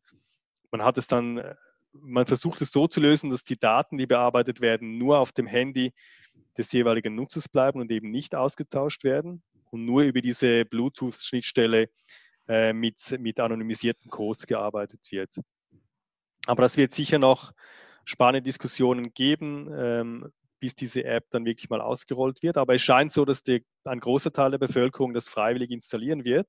[0.71, 1.55] man hat es dann, äh,
[1.93, 5.47] man versucht es so zu lösen, dass die Daten, die bearbeitet werden, nur auf dem
[5.47, 5.93] Handy
[6.57, 11.89] des jeweiligen Nutzers bleiben und eben nicht ausgetauscht werden und nur über diese Bluetooth-Schnittstelle
[12.47, 15.35] äh, mit, mit anonymisierten Codes gearbeitet wird.
[16.45, 17.53] Aber das wird sicher noch
[18.05, 20.31] spannende Diskussionen geben, ähm,
[20.61, 22.55] bis diese App dann wirklich mal ausgerollt wird.
[22.55, 26.47] Aber es scheint so, dass die, ein großer Teil der Bevölkerung das freiwillig installieren wird.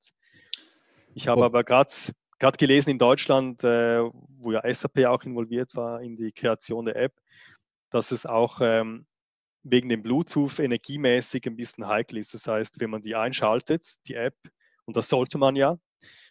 [1.15, 1.45] Ich habe oh.
[1.45, 4.03] aber gerade gelesen in Deutschland, äh,
[4.39, 7.15] wo ja SAP auch involviert war in die Kreation der App,
[7.91, 9.07] dass es auch ähm,
[9.63, 12.35] wegen dem Bluetooth energiemäßig ein bisschen heikel ist.
[12.35, 14.37] Das heißt, wenn man die einschaltet, die App,
[14.85, 15.79] und das sollte man ja,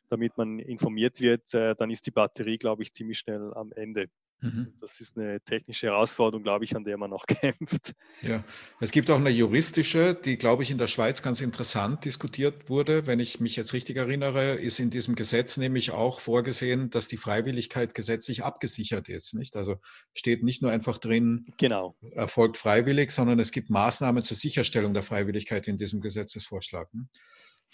[0.10, 4.08] damit man informiert wird, äh, dann ist die Batterie, glaube ich, ziemlich schnell am Ende.
[4.42, 4.74] Mhm.
[4.82, 7.94] Das ist eine technische Herausforderung, glaube ich, an der man noch kämpft.
[8.22, 8.44] Ja,
[8.80, 13.06] es gibt auch eine juristische, die, glaube ich, in der Schweiz ganz interessant diskutiert wurde.
[13.06, 17.18] Wenn ich mich jetzt richtig erinnere, ist in diesem Gesetz nämlich auch vorgesehen, dass die
[17.18, 19.36] Freiwilligkeit gesetzlich abgesichert ist.
[19.36, 19.56] Nicht?
[19.56, 19.78] Also
[20.14, 21.96] steht nicht nur einfach drin, genau.
[22.12, 26.89] erfolgt freiwillig, sondern es gibt Maßnahmen zur Sicherstellung der Freiwilligkeit in diesem Gesetzesvorschlag.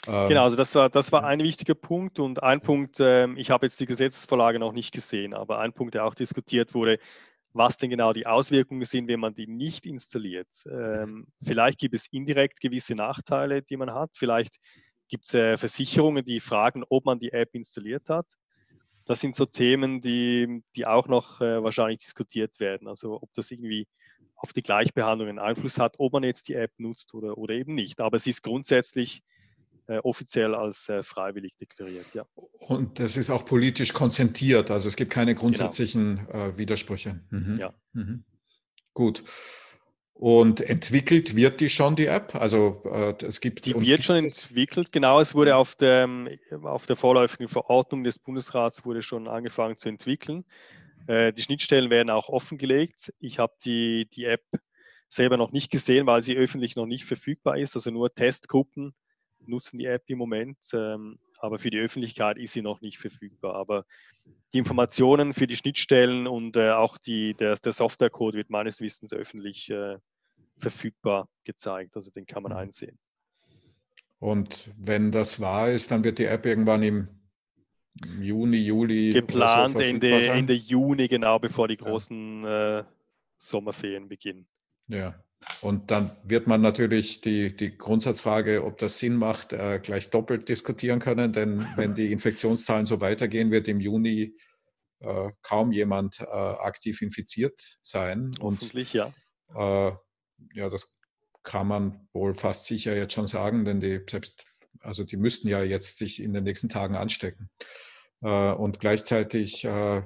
[0.05, 3.49] Ähm, genau, also das war, das war ein wichtiger Punkt und ein Punkt, äh, ich
[3.49, 6.99] habe jetzt die Gesetzesvorlage noch nicht gesehen, aber ein Punkt, der auch diskutiert wurde,
[7.53, 10.47] was denn genau die Auswirkungen sind, wenn man die nicht installiert.
[10.69, 14.11] Ähm, vielleicht gibt es indirekt gewisse Nachteile, die man hat.
[14.15, 14.57] Vielleicht
[15.07, 18.27] gibt es äh, Versicherungen, die fragen, ob man die App installiert hat.
[19.05, 22.87] Das sind so Themen, die, die auch noch äh, wahrscheinlich diskutiert werden.
[22.87, 23.87] Also ob das irgendwie
[24.35, 27.73] auf die Gleichbehandlung einen Einfluss hat, ob man jetzt die App nutzt oder, oder eben
[27.73, 28.01] nicht.
[28.01, 29.23] Aber es ist grundsätzlich
[30.03, 32.05] offiziell als äh, freiwillig deklariert.
[32.13, 32.25] Ja.
[32.59, 35.41] Und das ist auch politisch konsentiert, also es gibt keine genau.
[35.41, 36.45] grundsätzlichen genau.
[36.47, 37.21] äh, Widersprüche.
[37.29, 37.57] Mhm.
[37.59, 37.73] Ja.
[37.93, 38.23] Mhm.
[38.93, 39.23] Gut.
[40.19, 42.33] Und entwickelt wird die schon, die App?
[42.33, 43.65] Also äh, es gibt.
[43.67, 45.19] Die wird schon entwickelt, genau.
[45.21, 46.09] Es wurde auf der,
[46.63, 50.43] auf der vorläufigen Verordnung des Bundesrats wurde schon angefangen zu entwickeln.
[51.05, 53.13] Äh, die Schnittstellen werden auch offengelegt.
[53.19, 54.43] Ich habe die, die App
[55.07, 57.75] selber noch nicht gesehen, weil sie öffentlich noch nicht verfügbar ist.
[57.75, 58.95] Also nur Testgruppen
[59.47, 63.55] nutzen die App im Moment, ähm, aber für die Öffentlichkeit ist sie noch nicht verfügbar.
[63.55, 63.85] Aber
[64.53, 69.13] die Informationen für die Schnittstellen und äh, auch die, der, der Softwarecode wird meines Wissens
[69.13, 69.97] öffentlich äh,
[70.57, 71.95] verfügbar gezeigt.
[71.95, 72.57] Also den kann man mhm.
[72.59, 72.97] einsehen.
[74.19, 77.07] Und wenn das wahr ist, dann wird die App irgendwann im
[78.19, 79.13] Juni, Juli.
[79.13, 82.79] Geplant so Ende, Ende Juni, genau bevor die großen ja.
[82.79, 82.83] äh,
[83.37, 84.47] Sommerferien beginnen.
[84.87, 85.15] Ja,
[85.61, 90.49] und dann wird man natürlich die, die Grundsatzfrage, ob das Sinn macht, äh, gleich doppelt
[90.49, 91.33] diskutieren können.
[91.33, 94.35] Denn wenn die Infektionszahlen so weitergehen, wird im Juni
[94.99, 98.31] äh, kaum jemand äh, aktiv infiziert sein.
[98.39, 99.13] Und ja.
[99.55, 99.91] Äh,
[100.53, 100.97] ja, das
[101.43, 104.45] kann man wohl fast sicher jetzt schon sagen, denn die selbst,
[104.81, 107.49] also die müssten ja jetzt sich in den nächsten Tagen anstecken.
[108.21, 110.01] Äh, und gleichzeitig äh,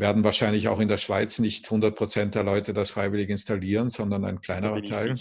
[0.00, 4.24] werden wahrscheinlich auch in der Schweiz nicht 100 Prozent der Leute das freiwillig installieren, sondern
[4.24, 5.14] ein kleinerer Teil.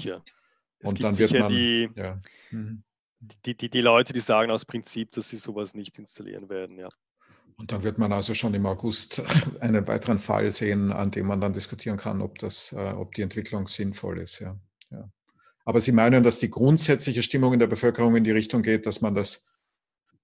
[0.82, 1.52] Und dann wird man.
[1.52, 2.22] Die, ja.
[2.52, 2.84] Mhm.
[3.20, 6.90] die, die, die Leute, die sagen aus Prinzip, dass sie sowas nicht installieren werden, ja.
[7.58, 9.22] Und dann wird man also schon im August
[9.60, 13.22] einen weiteren Fall sehen, an dem man dann diskutieren kann, ob, das, äh, ob die
[13.22, 14.40] Entwicklung sinnvoll ist.
[14.40, 14.58] Ja.
[14.92, 15.12] ja.
[15.66, 19.02] Aber Sie meinen, dass die grundsätzliche Stimmung in der Bevölkerung in die Richtung geht, dass
[19.02, 19.52] man das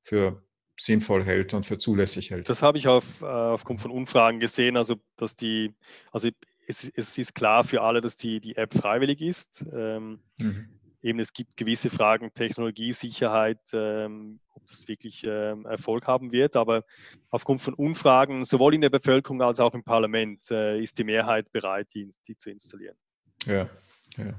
[0.01, 0.44] für
[0.77, 2.49] sinnvoll hält und für zulässig hält.
[2.49, 5.73] Das habe ich auf, äh, aufgrund von Umfragen gesehen, also dass die,
[6.11, 6.29] also
[6.67, 9.65] es, es, ist klar für alle, dass die, die App freiwillig ist.
[9.73, 10.69] Ähm, mhm.
[11.01, 16.55] Eben es gibt gewisse Fragen, Technologie, Sicherheit, ähm, ob das wirklich ähm, Erfolg haben wird.
[16.55, 16.83] Aber
[17.29, 21.51] aufgrund von Umfragen, sowohl in der Bevölkerung als auch im Parlament, äh, ist die Mehrheit
[21.51, 22.97] bereit, die, die zu installieren.
[23.45, 23.69] Ja,
[24.17, 24.33] ja.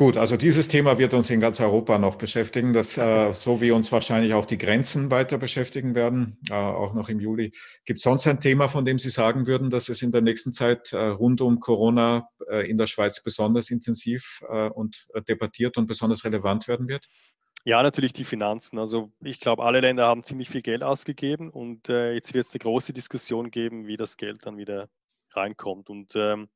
[0.00, 3.70] Gut, also dieses Thema wird uns in ganz Europa noch beschäftigen, das, äh, so wie
[3.70, 7.52] uns wahrscheinlich auch die Grenzen weiter beschäftigen werden, äh, auch noch im Juli.
[7.84, 10.54] Gibt es sonst ein Thema, von dem Sie sagen würden, dass es in der nächsten
[10.54, 15.76] Zeit äh, rund um Corona äh, in der Schweiz besonders intensiv äh, und äh, debattiert
[15.76, 17.04] und besonders relevant werden wird?
[17.66, 18.78] Ja, natürlich die Finanzen.
[18.78, 22.60] Also ich glaube, alle Länder haben ziemlich viel Geld ausgegeben und jetzt wird es eine
[22.60, 24.88] große Diskussion geben, wie das Geld dann wieder
[25.34, 25.90] reinkommt.
[25.90, 26.48] Und ähm,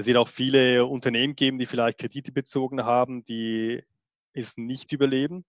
[0.00, 3.82] es wird auch viele Unternehmen geben, die vielleicht Kredite bezogen haben, die
[4.32, 5.44] es nicht überleben.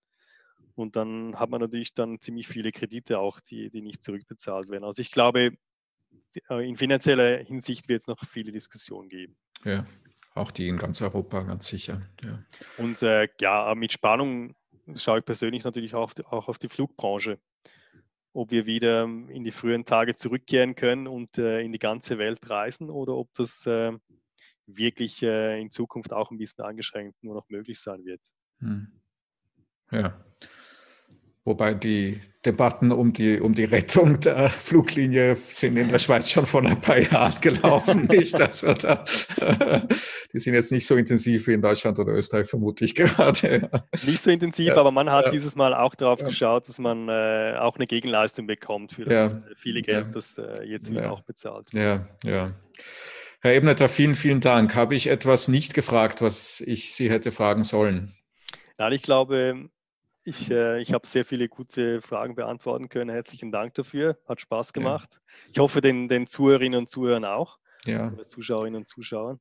[0.75, 4.83] Und dann hat man natürlich dann ziemlich viele Kredite auch, die, die nicht zurückbezahlt werden.
[4.83, 5.51] Also ich glaube,
[6.49, 9.35] äh, in finanzieller Hinsicht wird es noch viele Diskussionen geben.
[9.63, 9.85] Ja,
[10.33, 12.01] auch die in ganz Europa, ganz sicher.
[12.23, 12.43] Ja.
[12.77, 14.55] Und äh, ja, mit Spannung
[14.95, 17.39] schaue ich persönlich natürlich auch auf die, auch auf die Flugbranche.
[18.33, 22.49] Ob wir wieder in die frühen Tage zurückkehren können und äh, in die ganze Welt
[22.49, 23.91] reisen oder ob das äh,
[24.77, 28.21] wirklich äh, in Zukunft auch ein bisschen eingeschränkt nur noch möglich sein wird.
[28.59, 28.87] Hm.
[29.91, 30.23] Ja.
[31.43, 36.45] Wobei die Debatten um die, um die Rettung der Fluglinie sind in der Schweiz schon
[36.45, 38.39] vor ein paar Jahren gelaufen, nicht?
[38.39, 39.03] Also da,
[40.33, 43.71] die sind jetzt nicht so intensiv wie in Deutschland oder Österreich, vermute ich gerade.
[44.05, 44.77] Nicht so intensiv, ja.
[44.77, 45.31] aber man hat ja.
[45.31, 46.27] dieses Mal auch darauf ja.
[46.27, 50.93] geschaut, dass man äh, auch eine Gegenleistung bekommt für das viele Geld, das äh, jetzt
[50.93, 51.73] wird auch bezahlt.
[51.73, 52.53] Ja, ja.
[53.43, 54.75] Herr Ebneter, vielen, vielen Dank.
[54.75, 58.13] Habe ich etwas nicht gefragt, was ich Sie hätte fragen sollen?
[58.77, 59.69] Nein, ich glaube,
[60.23, 63.09] ich, äh, ich habe sehr viele gute Fragen beantworten können.
[63.09, 64.19] Herzlichen Dank dafür.
[64.27, 65.09] Hat Spaß gemacht.
[65.13, 65.19] Ja.
[65.53, 67.57] Ich hoffe, den, den Zuhörerinnen und Zuhörern auch.
[67.85, 68.13] Ja.
[68.25, 69.39] Zuschauerinnen und Zuschauern.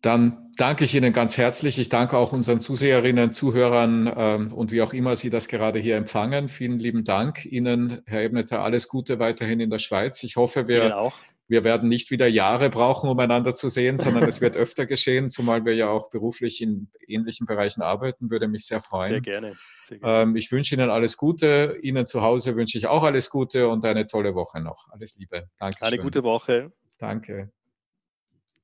[0.00, 1.80] Dann danke ich Ihnen ganz herzlich.
[1.80, 5.96] Ich danke auch unseren Zuseherinnen, Zuhörern ähm, und wie auch immer Sie das gerade hier
[5.96, 6.48] empfangen.
[6.48, 8.62] Vielen lieben Dank Ihnen, Herr Ebneter.
[8.62, 10.22] Alles Gute weiterhin in der Schweiz.
[10.22, 11.10] Ich hoffe, wir
[11.48, 15.30] wir werden nicht wieder Jahre brauchen, um einander zu sehen, sondern es wird öfter geschehen,
[15.30, 19.10] zumal wir ja auch beruflich in ähnlichen Bereichen arbeiten, würde mich sehr freuen.
[19.10, 19.56] Sehr gerne.
[19.86, 20.22] Sehr gerne.
[20.22, 21.78] Ähm, ich wünsche Ihnen alles Gute.
[21.82, 24.88] Ihnen zu Hause wünsche ich auch alles Gute und eine tolle Woche noch.
[24.90, 25.48] Alles Liebe.
[25.58, 25.82] Danke.
[25.82, 26.72] Eine gute Woche.
[26.98, 27.50] Danke.